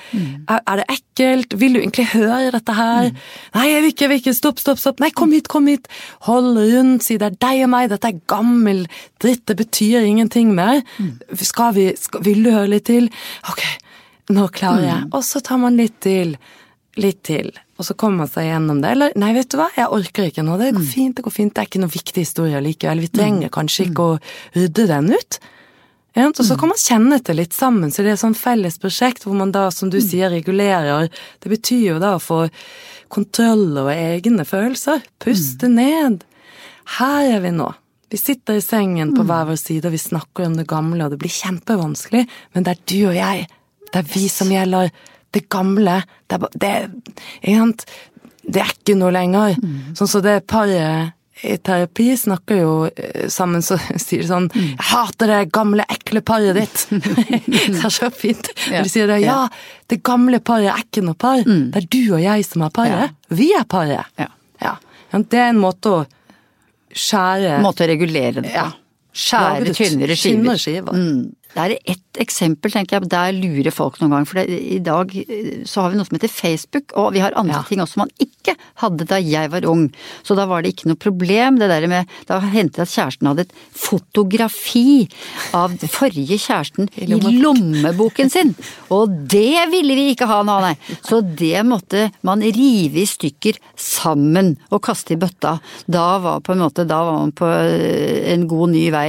Er, 0.49 0.63
er 0.65 0.81
det 0.81 0.87
ekkelt? 0.95 1.53
Vil 1.61 1.75
du 1.77 1.81
egentlig 1.83 2.07
høre 2.15 2.49
dette 2.55 2.73
her? 2.79 3.11
Nei, 3.55 3.67
jeg 3.69 3.83
vil 3.85 3.93
ikke, 3.93 4.07
jeg 4.07 4.09
vil 4.15 4.23
ikke. 4.23 4.35
Stopp, 4.39 4.59
stopp, 4.63 4.81
stopp. 4.81 5.05
Nei, 5.05 5.11
kom 5.13 5.37
hit, 5.37 5.51
kom 5.53 5.69
hit. 5.69 5.87
Hold 6.31 6.57
rundt, 6.57 7.05
si 7.05 7.19
det 7.21 7.29
er 7.29 7.37
deg 7.45 7.67
og 7.67 7.73
meg, 7.75 7.91
dette 7.93 8.09
er 8.09 8.23
gammel 8.33 8.87
dritt, 9.21 9.45
det 9.53 9.59
betyr 9.61 10.01
ingenting 10.09 10.55
mer. 10.57 10.81
Skal 11.37 11.77
vi, 11.77 11.91
skal 12.01 12.25
du 12.25 12.33
høre 12.49 12.71
litt 12.73 12.89
til? 12.89 13.11
Ok, 13.53 13.61
nå 14.31 14.49
klarer 14.55 14.87
jeg. 14.87 15.07
Og 15.13 15.25
så 15.27 15.43
tar 15.45 15.59
man 15.63 15.79
litt 15.81 15.99
til. 16.05 16.37
Litt 17.01 17.23
til. 17.27 17.51
Og 17.81 17.87
så 17.89 17.97
kommer 17.99 18.23
man 18.23 18.31
seg 18.31 18.51
gjennom 18.51 18.83
det. 18.85 18.93
Eller 18.95 19.17
nei, 19.19 19.33
vet 19.35 19.51
du 19.51 19.57
hva, 19.59 19.71
jeg 19.75 19.91
orker 19.91 20.29
ikke 20.29 20.45
nå. 20.47 20.59
Det 20.61 20.75
går 20.77 20.87
fint, 20.87 21.17
det 21.17 21.25
går 21.27 21.35
fint. 21.35 21.55
Det 21.55 21.65
er 21.65 21.71
ikke 21.71 21.83
noen 21.83 21.97
viktig 21.97 22.25
historie 22.27 22.61
likevel. 22.63 23.03
Vi 23.03 23.11
trenger 23.11 23.53
kanskje 23.55 23.89
ikke 23.89 24.07
å 24.07 24.21
rydde 24.55 24.87
den 24.93 25.11
ut. 25.17 25.41
Og 26.13 26.43
så 26.45 26.59
kan 26.61 26.69
man 26.69 26.81
kjenne 26.81 27.19
det 27.25 27.35
litt 27.39 27.55
sammen, 27.57 27.89
så 27.89 28.05
det 28.05 28.13
er 28.13 28.19
sånn 28.21 28.37
felles 28.37 28.77
prosjekt 28.81 29.25
hvor 29.25 29.33
man 29.39 29.53
da, 29.55 29.71
som 29.73 29.89
du 29.89 29.97
sier, 30.05 30.29
regulerer. 30.29 31.09
Det 31.41 31.49
betyr 31.49 31.95
jo 31.95 32.01
da 32.03 32.19
å 32.19 32.21
få 32.21 32.43
kontroll 33.13 33.71
over 33.81 33.97
egne 33.97 34.45
følelser. 34.45 35.01
Puste 35.25 35.71
ned. 35.73 36.27
Her 36.99 37.39
er 37.39 37.41
vi 37.47 37.55
nå. 37.57 37.71
Vi 38.13 38.21
sitter 38.21 38.61
i 38.61 38.65
sengen 38.65 39.15
på 39.17 39.25
hver 39.25 39.49
vår 39.49 39.57
side, 39.57 39.89
og 39.89 39.97
vi 39.97 40.03
snakker 40.05 40.51
om 40.51 40.59
det 40.59 40.69
gamle, 40.69 41.07
og 41.07 41.15
det 41.15 41.21
blir 41.23 41.33
kjempevanskelig, 41.33 42.27
men 42.53 42.67
det 42.67 42.75
er 42.75 42.83
du 42.93 42.99
og 43.09 43.17
jeg. 43.17 43.47
Det 43.93 44.03
er 44.03 44.13
vi 44.15 44.29
som 44.33 44.53
gjelder. 44.53 44.93
Det 45.33 45.47
gamle. 45.53 46.03
Det 46.29 46.39
er, 46.39 46.47
det, 46.61 46.73
det 48.43 48.63
er 48.63 48.73
ikke 48.75 48.97
noe 49.01 49.13
lenger. 49.15 49.57
Sånn 49.97 50.11
som 50.11 50.25
det 50.25 50.43
paret 50.51 51.13
i 51.43 51.57
terapi 51.59 52.13
snakker 52.17 52.59
jo 52.61 52.75
eh, 52.87 53.25
sammen, 53.33 53.65
så 53.67 53.79
sier 54.05 54.23
de 54.23 54.29
sånn 54.29 54.45
'Jeg 54.55 54.85
hater 54.93 55.31
det 55.33 55.41
gamle, 55.55 55.87
ekle 55.91 56.23
paret 56.23 56.55
ditt'. 56.55 56.85
det 56.93 57.81
er 57.83 57.91
så 57.91 58.11
fint. 58.15 58.53
Ja. 58.71 58.85
De 58.85 58.93
sier 58.93 59.11
det. 59.11 59.23
Ja, 59.25 59.49
det 59.91 60.03
gamle 60.07 60.39
paret 60.39 60.71
er 60.71 60.85
ikke 60.85 61.03
noe 61.03 61.19
par. 61.19 61.43
Det 61.43 61.83
er 61.83 61.89
du 61.91 62.15
og 62.15 62.23
jeg 62.23 62.47
som 62.47 62.63
er 62.63 62.71
paret. 62.75 63.17
Vi 63.33 63.51
er 63.59 63.67
paret. 63.67 64.07
Ja. 64.21 64.29
Ja. 64.63 64.77
Ja, 65.13 65.19
Det 65.19 65.41
er 65.41 65.51
en 65.51 65.59
måte 65.61 65.91
å 65.91 66.05
skjære 66.93 67.59
måte 67.65 67.85
å 67.85 67.91
regulere 67.91 68.41
det 68.41 68.53
på. 68.53 68.55
Ja. 68.55 68.71
Skjære 69.13 69.75
tynnere 69.77 70.17
skiver. 70.17 70.39
tynnere 70.39 70.61
skiver. 70.61 70.97
Mm. 70.97 71.35
Det 71.53 71.61
er 71.65 71.75
ett 71.95 72.21
eksempel, 72.23 72.71
tenker 72.73 72.99
jeg, 73.01 73.09
der 73.13 73.33
lurer 73.37 73.73
folk 73.75 73.99
noen 74.01 74.11
gang. 74.17 74.27
For 74.29 74.41
det, 74.41 74.59
i 74.77 74.79
dag 74.85 75.11
eh, 75.17 75.63
så 75.69 75.83
har 75.85 75.93
vi 75.93 75.99
noe 76.01 76.09
som 76.09 76.17
heter 76.17 76.33
Facebook, 76.33 76.93
og 76.97 77.13
vi 77.17 77.21
har 77.25 77.35
andre 77.37 77.61
Ja. 77.61 77.63
ting 77.69 77.81
også 77.85 78.01
man 78.01 78.11
ikke 78.21 78.55
hadde 78.83 79.05
da 79.07 79.19
jeg 79.21 79.51
var 79.53 79.65
ung. 79.69 79.87
Så 80.25 80.35
da 80.37 80.47
var 80.51 80.63
det 80.65 80.73
ikke 80.75 80.89
noe 80.91 80.97
problem, 81.01 81.59
det 81.61 81.69
der 81.71 81.87
med 81.89 82.09
Da 82.27 82.39
hendte 82.41 82.81
det 82.81 82.89
at 82.89 82.95
kjæresten 82.97 83.29
hadde 83.29 83.45
et 83.47 83.53
fotografi 83.75 85.07
av 85.57 85.75
forrige 85.93 86.39
kjæresten 86.41 86.89
i 86.97 87.07
lommeboken 87.43 88.31
sin. 88.33 88.55
Og 88.93 89.11
det 89.31 89.69
ville 89.73 89.97
vi 89.99 90.09
ikke 90.15 90.29
ha 90.31 90.41
nå, 90.47 90.57
nei. 90.65 90.75
Så 91.05 91.21
det 91.23 91.63
måtte 91.69 92.09
man 92.27 92.43
rive 92.45 93.03
i 93.03 93.07
stykker 93.09 93.59
sammen 93.79 94.55
og 94.71 94.83
kaste 94.87 95.15
i 95.15 95.21
bøtta. 95.21 95.57
Da 95.91 96.07
var 96.23 96.41
på 96.45 96.55
en 96.55 96.63
måte, 96.65 96.87
da 96.89 97.03
var 97.07 97.19
man 97.21 97.35
på 97.37 97.49
eh, 97.49 98.33
en 98.33 98.47
god 98.51 98.73
ny 98.75 98.87
vei. 98.95 99.09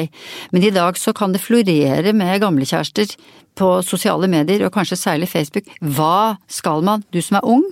Men 0.54 0.64
i 0.68 0.74
dag 0.76 0.98
så 1.00 1.14
kan 1.16 1.34
det 1.36 1.42
florere 1.44 2.14
med 2.14 2.33
gamlekjærester 2.42 3.14
på 3.54 3.70
sosiale 3.86 4.28
medier, 4.32 4.66
og 4.66 4.74
kanskje 4.74 4.98
særlig 4.98 5.30
Facebook. 5.30 5.70
Hva 5.82 6.40
skal 6.50 6.82
man, 6.86 7.06
du 7.14 7.22
som 7.22 7.38
er 7.38 7.46
ung, 7.46 7.68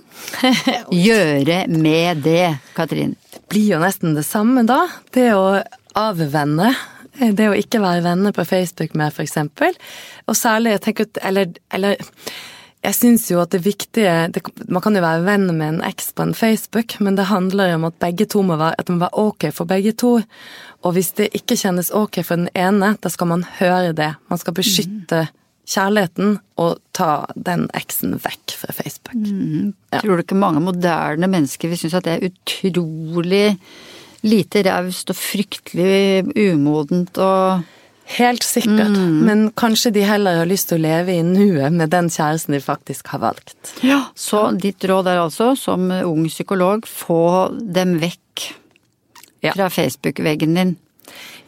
gjøre 1.08 1.64
med 1.72 2.22
det, 2.22 2.52
Katrin? 2.76 3.16
blir 3.52 3.74
jo 3.74 3.82
nesten 3.82 4.16
det 4.16 4.24
samme 4.26 4.64
da. 4.68 4.86
Det 5.12 5.28
å 5.36 5.60
avvenne. 5.98 6.72
Det 7.12 7.50
å 7.50 7.56
ikke 7.58 7.82
være 7.82 8.04
venner 8.06 8.32
på 8.32 8.46
Facebook 8.48 8.94
med, 8.96 9.12
for 9.12 9.26
eksempel. 9.26 9.76
Og 10.30 10.38
særlig, 10.38 10.76
jeg 10.76 10.84
tenker 10.86 11.10
at 11.10 11.20
Eller, 11.28 11.52
eller 11.70 12.00
jeg 12.82 12.96
syns 12.98 13.28
jo 13.30 13.38
at 13.42 13.52
det 13.54 13.62
viktige 13.62 14.12
det, 14.34 14.42
Man 14.68 14.82
kan 14.82 14.96
jo 14.96 15.04
være 15.04 15.22
venn 15.26 15.46
med 15.54 15.68
en 15.68 15.84
eks 15.86 16.10
på 16.16 16.26
en 16.26 16.34
Facebook, 16.34 16.96
men 17.00 17.16
det 17.18 17.28
handler 17.30 17.70
jo 17.70 17.78
om 17.78 17.86
at 17.90 18.00
begge 18.02 18.26
to 18.26 18.42
må 18.42 18.56
være, 18.58 18.74
at 18.78 18.88
det 18.88 18.96
må 18.96 19.04
være 19.04 19.22
ok 19.22 19.46
for 19.54 19.70
begge 19.70 19.92
to. 19.92 20.16
Og 20.82 20.96
hvis 20.96 21.12
det 21.18 21.30
ikke 21.36 21.58
kjennes 21.60 21.92
ok 21.94 22.24
for 22.26 22.40
den 22.40 22.50
ene, 22.58 22.96
da 22.98 23.12
skal 23.12 23.30
man 23.30 23.46
høre 23.60 23.94
det. 23.94 24.10
Man 24.30 24.42
skal 24.42 24.56
beskytte 24.56 25.28
kjærligheten 25.72 26.40
og 26.58 26.80
ta 26.96 27.22
den 27.38 27.68
eksen 27.78 28.16
vekk 28.22 28.56
fra 28.58 28.74
Facebook. 28.74 29.28
Ja. 29.92 30.00
Tror 30.00 30.18
du 30.18 30.24
ikke 30.24 30.38
mange 30.42 30.62
moderne 30.64 31.30
mennesker 31.30 31.70
vil 31.70 31.78
synes 31.78 31.94
at 32.00 32.08
det 32.08 32.16
er 32.16 32.32
utrolig 32.32 33.46
lite 34.26 34.62
raust 34.66 35.10
og 35.10 35.18
fryktelig 35.18 36.26
umodent 36.34 37.18
og 37.18 37.62
Helt 38.18 38.42
sikkert, 38.44 38.96
men 39.24 39.50
kanskje 39.56 39.92
de 39.94 40.02
heller 40.04 40.36
har 40.42 40.46
lyst 40.50 40.68
til 40.68 40.78
å 40.80 40.82
leve 40.82 41.14
i 41.14 41.22
nuet 41.22 41.72
med 41.72 41.90
den 41.94 42.10
kjæresten 42.12 42.52
de 42.52 42.60
faktisk 42.60 43.06
har 43.14 43.22
valgt. 43.22 43.54
Ja, 43.82 44.02
så 44.18 44.50
ditt 44.58 44.84
råd 44.84 45.06
er 45.08 45.22
altså, 45.22 45.52
som 45.56 45.86
ung 45.90 46.26
psykolog, 46.28 46.84
få 46.86 47.48
dem 47.72 47.98
vekk 48.02 48.50
Ja. 49.42 49.52
fra 49.56 49.68
Facebook-veggen 49.70 50.54
din. 50.54 50.76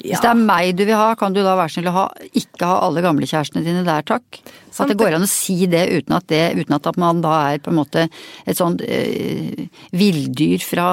Ja. 0.05 0.11
Hvis 0.11 0.21
det 0.21 0.29
er 0.29 0.41
meg 0.41 0.75
du 0.77 0.83
vil 0.85 0.99
ha, 0.99 1.15
kan 1.17 1.33
du 1.33 1.41
da 1.41 1.55
være 1.57 1.73
snill 1.73 1.89
å 1.89 1.95
ha, 1.95 2.05
ikke 2.37 2.69
ha 2.69 2.81
alle 2.85 3.01
gamlekjærestene 3.05 3.63
dine 3.65 3.85
der, 3.87 4.05
takk. 4.05 4.41
Så 4.75 4.85
at 4.85 4.91
det 4.91 4.99
går 5.01 5.17
an 5.17 5.25
å 5.25 5.31
si 5.31 5.69
det 5.71 5.85
uten 5.93 6.17
at, 6.17 6.27
det, 6.29 6.43
uten 6.59 6.75
at 6.77 6.89
man 7.01 7.23
da 7.25 7.37
er 7.53 7.63
på 7.63 7.71
en 7.71 7.79
måte 7.79 8.09
et 8.11 8.59
sånt 8.59 8.83
eh, 8.85 9.65
villdyr 9.95 10.65
fra 10.67 10.89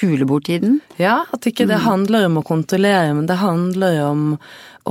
hulebordtiden. 0.00 0.80
Ja, 1.00 1.22
at 1.30 1.46
ikke 1.48 1.68
det 1.70 1.80
handler 1.86 2.26
om 2.28 2.40
å 2.42 2.46
kontrollere, 2.46 3.14
men 3.16 3.30
det 3.30 3.38
handler 3.40 4.02
om 4.08 4.26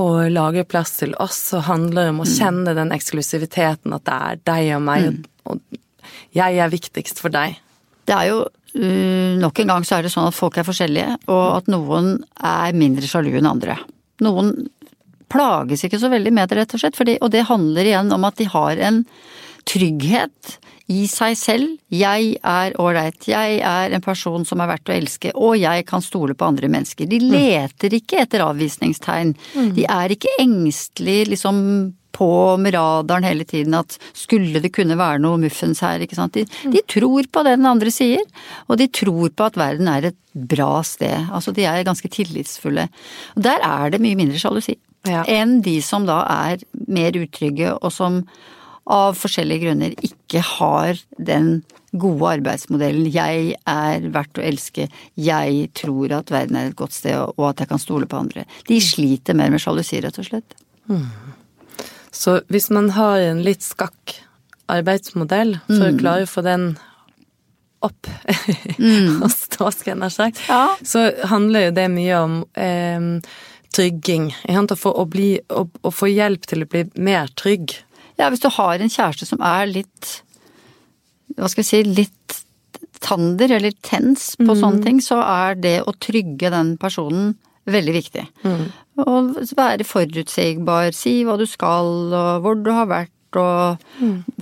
å 0.00 0.08
lage 0.32 0.64
plass 0.66 0.96
til 1.02 1.14
oss, 1.22 1.42
og 1.54 1.68
handler 1.68 2.14
om 2.14 2.22
å 2.24 2.28
kjenne 2.28 2.74
den 2.78 2.94
eksklusiviteten, 2.96 3.94
at 3.94 4.06
det 4.08 4.20
er 4.30 4.44
deg 4.50 4.74
og 4.78 4.86
meg, 4.88 5.10
og, 5.44 5.60
og 5.60 6.14
jeg 6.36 6.62
er 6.62 6.72
viktigst 6.72 7.20
for 7.22 7.34
deg. 7.34 7.58
Det 8.10 8.16
er 8.16 8.30
jo 8.32 8.42
uh, 8.42 9.38
Nok 9.40 9.62
en 9.62 9.74
gang 9.74 9.86
så 9.86 9.98
er 9.98 10.06
det 10.06 10.12
sånn 10.14 10.28
at 10.30 10.36
folk 10.36 10.58
er 10.58 10.66
forskjellige, 10.66 11.16
og 11.30 11.44
at 11.60 11.70
noen 11.72 12.16
er 12.36 12.76
mindre 12.76 13.06
sjalu 13.08 13.32
enn 13.38 13.50
andre. 13.50 13.78
Noen 14.24 14.54
plages 15.30 15.84
ikke 15.86 16.00
så 16.02 16.10
veldig 16.12 16.32
med 16.34 16.50
det, 16.50 16.58
rett 16.58 16.74
og 16.74 16.82
slett. 16.82 16.98
Fordi, 16.98 17.16
og 17.22 17.30
det 17.32 17.46
handler 17.48 17.86
igjen 17.86 18.10
om 18.14 18.26
at 18.26 18.40
de 18.40 18.48
har 18.50 18.82
en 18.82 19.04
trygghet 19.68 20.56
i 20.90 21.04
seg 21.10 21.36
selv. 21.38 21.76
Jeg 21.94 22.34
er 22.42 22.74
ålreit, 22.82 23.28
jeg 23.30 23.60
er 23.66 23.94
en 23.94 24.04
person 24.04 24.44
som 24.48 24.62
er 24.62 24.72
verdt 24.72 24.90
å 24.90 24.96
elske, 24.96 25.32
og 25.38 25.54
jeg 25.60 25.86
kan 25.88 26.02
stole 26.02 26.34
på 26.34 26.48
andre 26.48 26.70
mennesker. 26.72 27.06
De 27.10 27.20
leter 27.22 27.94
ikke 28.00 28.24
etter 28.24 28.42
avvisningstegn. 28.44 29.36
De 29.76 29.86
er 29.86 30.16
ikke 30.16 30.34
engstelig 30.42 31.20
liksom 31.30 31.62
på 32.16 32.30
med 32.60 32.74
radaren 32.74 33.26
hele 33.26 33.46
tiden 33.48 33.76
at 33.78 33.96
skulle 34.16 34.62
det 34.62 34.72
kunne 34.76 34.98
være 34.98 35.22
noe 35.22 35.40
muffens 35.40 35.82
her, 35.84 36.02
ikke 36.04 36.18
sant. 36.18 36.36
De, 36.36 36.44
de 36.72 36.82
tror 36.90 37.28
på 37.32 37.44
det 37.46 37.56
den 37.58 37.68
andre 37.70 37.92
sier, 37.94 38.22
og 38.68 38.80
de 38.80 38.88
tror 38.88 39.30
på 39.30 39.48
at 39.48 39.58
verden 39.60 39.90
er 39.90 40.10
et 40.10 40.20
bra 40.32 40.82
sted. 40.86 41.30
Altså 41.32 41.54
de 41.56 41.66
er 41.66 41.86
ganske 41.86 42.10
tillitsfulle. 42.12 42.88
Og 43.36 43.44
der 43.46 43.62
er 43.66 43.90
det 43.90 44.02
mye 44.02 44.18
mindre 44.18 44.40
sjalusi 44.40 44.78
Ja. 45.08 45.22
enn 45.24 45.62
de 45.64 45.78
som 45.80 46.04
da 46.04 46.18
er 46.28 46.60
mer 46.86 47.16
utrygge 47.16 47.72
og 47.72 47.92
som 47.94 48.24
av 48.90 49.14
forskjellige 49.16 49.62
grunner 49.64 49.94
ikke 50.04 50.42
har 50.44 50.98
den 51.16 51.62
gode 51.96 52.36
arbeidsmodellen 52.38 53.10
'jeg 53.10 53.56
er 53.66 54.00
verdt 54.12 54.38
å 54.38 54.44
elske', 54.44 54.88
'jeg 55.16 55.70
tror 55.74 56.12
at 56.12 56.30
verden 56.30 56.56
er 56.56 56.66
et 56.68 56.76
godt 56.76 56.92
sted 56.92 57.16
og 57.16 57.48
at 57.48 57.58
jeg 57.60 57.68
kan 57.68 57.78
stole 57.78 58.06
på 58.06 58.18
andre'. 58.18 58.44
De 58.66 58.80
sliter 58.80 59.34
mer 59.34 59.50
med 59.50 59.60
sjalusi, 59.60 60.00
rett 60.02 60.18
og 60.18 60.24
slett. 60.24 60.54
Så 62.12 62.40
hvis 62.50 62.70
man 62.74 62.90
har 62.96 63.20
en 63.22 63.42
litt 63.46 63.62
skakk 63.62 64.16
arbeidsmodell 64.70 65.56
for 65.66 65.88
å 65.90 65.98
klare 65.98 66.26
å 66.26 66.30
få 66.30 66.42
den 66.46 66.72
opp 67.82 68.08
og 69.24 69.30
stå, 69.32 69.70
skal 69.72 69.92
jeg 69.94 70.00
nær 70.02 70.12
sagt, 70.12 70.40
Ja. 70.48 70.76
så 70.84 71.06
handler 71.30 71.68
jo 71.68 71.76
det 71.78 71.86
mye 71.94 72.18
om 72.20 72.34
eh, 72.54 73.06
trygging. 73.72 74.30
Å 74.50 74.76
få, 74.76 74.92
å, 74.92 75.06
bli, 75.08 75.30
å, 75.48 75.64
å 75.64 75.92
få 75.94 76.10
hjelp 76.10 76.46
til 76.50 76.64
å 76.66 76.68
bli 76.70 76.84
mer 77.00 77.30
trygg. 77.38 77.76
Ja, 78.20 78.28
hvis 78.28 78.42
du 78.44 78.50
har 78.52 78.78
en 78.82 78.92
kjæreste 78.92 79.26
som 79.30 79.40
er 79.40 79.70
litt 79.70 80.18
Hva 81.38 81.48
skal 81.48 81.62
vi 81.62 81.68
si 81.70 81.78
litt 81.86 82.40
tander 83.00 83.54
eller 83.56 83.72
tens 83.86 84.34
på 84.36 84.52
sånne 84.58 84.82
ting, 84.84 84.98
så 85.00 85.22
er 85.24 85.54
det 85.56 85.76
å 85.88 85.94
trygge 85.96 86.50
den 86.52 86.74
personen 86.76 87.30
veldig 87.66 87.92
viktig. 87.92 88.26
Og 89.06 89.36
være 89.56 89.84
forutsigbar, 89.84 90.92
si 90.96 91.22
hva 91.24 91.36
du 91.40 91.46
skal 91.48 92.12
og 92.12 92.44
hvor 92.44 92.54
du 92.60 92.70
har 92.72 92.86
vært. 92.90 93.12
Og 93.36 93.78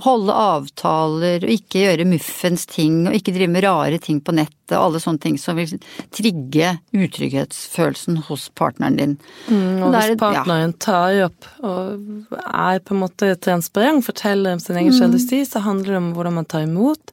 holde 0.01 0.33
avtaler 0.33 1.43
og 1.45 1.49
ikke 1.53 1.83
gjøre 1.85 2.05
muffens 2.09 2.65
ting 2.65 3.03
og 3.07 3.13
ikke 3.13 3.33
drive 3.35 3.51
med 3.53 3.63
rare 3.63 3.99
ting 4.01 4.19
på 4.21 4.33
nettet. 4.33 4.55
Alle 4.69 4.99
sånne 5.01 5.19
ting 5.19 5.37
som 5.41 5.55
vil 5.57 5.79
trigge 6.13 6.75
utrygghetsfølelsen 6.93 8.17
hos 8.27 8.49
partneren 8.57 8.97
din. 8.99 9.15
Mm, 9.49 9.83
Og 9.83 9.93
hvis 9.95 10.17
partneren 10.21 10.73
ja. 10.75 10.77
tar 10.79 11.15
opp 11.25 11.47
og 11.65 12.35
er 12.45 12.79
på 12.85 12.93
en 12.93 13.01
måte 13.01 13.31
transparent, 13.41 14.05
forteller 14.05 14.53
om 14.53 14.59
sin 14.61 14.77
egen 14.77 14.93
Mm. 14.93 14.99
sjalusi, 14.99 15.41
så 15.45 15.59
handler 15.65 15.85
det 15.93 15.97
om 15.97 16.13
hvordan 16.13 16.33
man 16.33 16.45
tar 16.45 16.61
imot, 16.67 17.11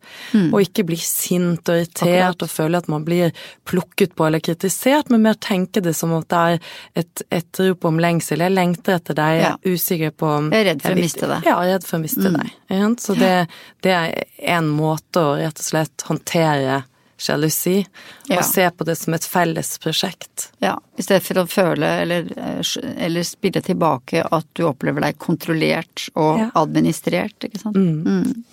og 0.52 0.60
ikke 0.60 0.84
blir 0.84 1.00
sint 1.00 1.68
og 1.68 1.76
irritert 1.80 2.36
Akkurat. 2.36 2.42
og 2.42 2.48
føler 2.50 2.78
at 2.78 2.88
man 2.88 3.04
blir 3.04 3.32
plukket 3.64 4.14
på 4.14 4.26
eller 4.26 4.40
kritisert, 4.40 5.10
men 5.10 5.22
mer 5.22 5.34
tenke 5.34 5.80
det 5.82 5.94
som 5.96 6.12
at 6.12 6.28
det 6.28 6.36
er 6.36 6.60
et, 6.96 7.22
et 7.32 7.60
rop 7.60 7.84
om 7.84 7.98
lengsel. 7.98 8.38
Jeg 8.38 8.52
lengter 8.52 8.96
etter 9.00 9.14
deg, 9.14 9.40
jeg 9.40 9.42
Ja. 9.42 9.56
er 9.64 9.70
usikker 9.74 10.10
på 10.12 10.26
om 10.38 10.50
Jeg 10.52 10.66
er 10.66 10.70
redd 10.74 10.82
for 10.82 10.90
å 10.92 10.96
miste. 11.00 11.26
Mm. 11.26 11.42
Ja, 11.44 11.62
redd 11.66 11.84
for 11.86 11.98
å 11.98 12.02
miste 12.02 12.32
deg. 12.32 12.52
Så 13.00 13.14
det, 13.18 13.32
det 13.82 13.92
er 13.94 14.24
en 14.56 14.68
måte 14.68 15.22
å 15.22 15.36
rett 15.40 15.58
og 15.58 15.64
slett 15.70 16.06
håndtere 16.08 16.84
sjalusi, 17.18 17.78
Ja. 18.28 18.38
og 18.38 18.44
se 18.44 18.66
på 18.76 18.84
det 18.84 18.96
som 19.00 19.14
et 19.16 19.24
felles 19.24 19.78
prosjekt. 19.80 20.50
Ja, 20.60 20.74
i 20.98 21.02
stedet 21.02 21.22
for 21.24 21.40
å 21.40 21.46
føle 21.48 21.88
eller, 22.02 22.26
eh, 22.36 22.60
eller 23.06 23.24
spille 23.24 23.62
tilbake 23.64 24.20
at 24.30 24.46
du 24.52 24.66
opplever 24.68 25.00
deg 25.00 25.16
kontrollert 25.18 26.10
og 26.14 26.38
Ja. 26.42 26.50
administrert, 26.60 27.38
ikke 27.48 27.58
sant. 27.62 27.76
Mm. 27.76 28.44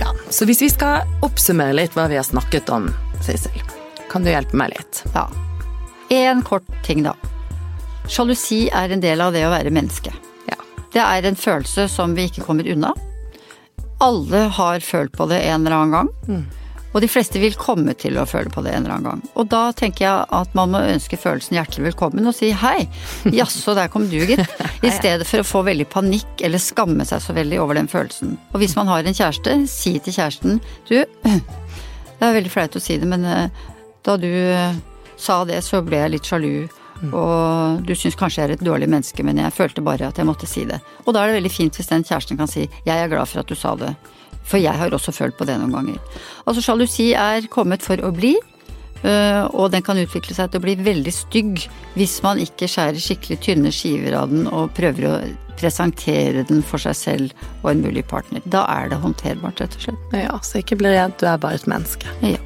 Ja, 0.00 0.14
så 0.30 0.44
hvis 0.48 0.62
vi 0.62 0.70
skal 0.72 1.08
oppsummere 1.26 1.74
litt 1.76 1.96
hva 1.98 2.06
vi 2.10 2.18
har 2.18 2.26
snakket 2.26 2.70
om, 2.72 2.88
Sissel, 3.20 3.62
kan 4.10 4.24
du 4.24 4.30
hjelpe 4.32 4.56
meg 4.56 4.72
litt? 4.74 5.02
Ja. 5.14 5.26
En 6.10 6.42
kort 6.42 6.66
ting, 6.86 7.04
da. 7.06 7.14
Sjalusi 8.10 8.64
er 8.74 8.90
en 8.90 9.02
del 9.02 9.20
av 9.22 9.34
det 9.36 9.44
å 9.46 9.52
være 9.52 9.70
menneske. 9.70 10.12
Ja. 10.48 10.56
Det 10.92 11.02
er 11.04 11.28
en 11.28 11.38
følelse 11.38 11.86
som 11.92 12.16
vi 12.16 12.26
ikke 12.30 12.46
kommer 12.46 12.66
unna. 12.66 12.94
Alle 14.00 14.46
har 14.56 14.80
følt 14.80 15.12
på 15.12 15.28
det 15.30 15.42
en 15.46 15.66
eller 15.66 15.76
annen 15.76 15.94
gang. 15.94 16.48
Og 16.90 17.04
de 17.04 17.08
fleste 17.10 17.38
vil 17.38 17.54
komme 17.54 17.92
til 17.94 18.16
å 18.18 18.24
føle 18.26 18.50
på 18.50 18.64
det 18.64 18.72
en 18.74 18.82
eller 18.82 18.96
annen 18.96 19.06
gang. 19.12 19.20
Og 19.38 19.46
da 19.52 19.68
tenker 19.76 20.04
jeg 20.06 20.26
at 20.40 20.56
man 20.58 20.72
må 20.72 20.80
ønske 20.82 21.18
følelsen 21.20 21.54
hjertelig 21.54 21.92
velkommen 21.92 22.26
og 22.26 22.34
si 22.34 22.50
hei, 22.50 22.88
jaså 23.30 23.76
der 23.78 23.90
kom 23.92 24.08
du 24.10 24.18
gitt. 24.18 24.42
I 24.86 24.90
stedet 24.96 25.28
for 25.28 25.44
å 25.44 25.46
få 25.46 25.62
veldig 25.68 25.86
panikk 25.92 26.42
eller 26.42 26.62
skamme 26.62 27.06
seg 27.06 27.22
så 27.22 27.36
veldig 27.36 27.60
over 27.62 27.78
den 27.78 27.90
følelsen. 27.90 28.34
Og 28.50 28.64
hvis 28.64 28.74
man 28.78 28.90
har 28.90 29.06
en 29.06 29.16
kjæreste, 29.16 29.54
si 29.70 29.98
til 30.02 30.16
kjæresten 30.18 30.58
du, 30.90 30.98
det 32.20 32.28
er 32.28 32.36
veldig 32.36 32.52
flaut 32.52 32.76
å 32.76 32.82
si 32.82 32.98
det, 33.00 33.08
men 33.08 33.24
eh, 33.24 33.64
da 34.04 34.16
du 34.20 34.28
eh, 34.28 34.76
sa 35.20 35.40
det, 35.48 35.62
så 35.64 35.80
ble 35.84 36.02
jeg 36.02 36.14
litt 36.16 36.28
sjalu. 36.28 36.68
Og 37.16 37.80
du 37.88 37.94
syns 37.96 38.16
kanskje 38.20 38.42
jeg 38.42 38.48
er 38.50 38.54
et 38.58 38.64
dårlig 38.64 38.84
menneske, 38.92 39.24
men 39.24 39.38
jeg 39.40 39.54
følte 39.56 39.80
bare 39.84 40.10
at 40.10 40.18
jeg 40.20 40.28
måtte 40.28 40.48
si 40.48 40.66
det. 40.68 40.82
Og 41.06 41.14
da 41.16 41.22
er 41.22 41.30
det 41.30 41.38
veldig 41.38 41.52
fint 41.54 41.78
hvis 41.78 41.88
den 41.88 42.04
kjæresten 42.04 42.36
kan 42.36 42.50
si 42.50 42.68
'jeg 42.68 42.96
er 42.96 43.08
glad 43.08 43.24
for 43.28 43.40
at 43.40 43.48
du 43.48 43.54
sa 43.54 43.74
det', 43.74 43.96
for 44.44 44.58
jeg 44.58 44.76
har 44.76 44.90
også 44.90 45.12
følt 45.12 45.38
på 45.38 45.46
det 45.48 45.56
noen 45.56 45.72
ganger. 45.72 45.98
Altså 46.46 46.60
sjalusi 46.60 47.14
er 47.14 47.48
kommet 47.48 47.80
for 47.80 47.96
å 47.96 48.12
bli, 48.12 48.36
øh, 49.04 49.44
og 49.54 49.70
den 49.72 49.82
kan 49.82 49.96
utvikle 49.96 50.34
seg 50.34 50.50
til 50.50 50.60
å 50.60 50.66
bli 50.66 50.76
veldig 50.76 51.12
stygg 51.12 51.68
hvis 51.96 52.22
man 52.22 52.36
ikke 52.36 52.68
skjærer 52.68 53.00
skikkelig 53.00 53.40
tynne 53.40 53.72
skiver 53.72 54.12
av 54.20 54.28
den 54.28 54.46
og 54.46 54.74
prøver 54.74 55.08
å 55.08 55.16
presentere 55.60 56.44
den 56.48 56.62
for 56.66 56.82
seg 56.82 56.96
selv 56.98 57.48
og 57.62 57.72
en 57.74 57.84
mulig 57.84 58.06
partner. 58.10 58.44
Da 58.44 58.64
er 58.72 58.90
det 58.92 59.00
håndterbart, 59.04 59.60
rett 59.62 59.76
og 59.76 59.88
slett. 59.88 60.14
Ja, 60.16 60.38
så 60.44 60.62
ikke 60.64 60.80
bli 60.80 60.94
redd, 60.96 61.18
du 61.20 61.28
er 61.30 61.40
bare 61.40 61.60
et 61.60 61.68
menneske. 61.70 62.08
Ja. 62.24 62.40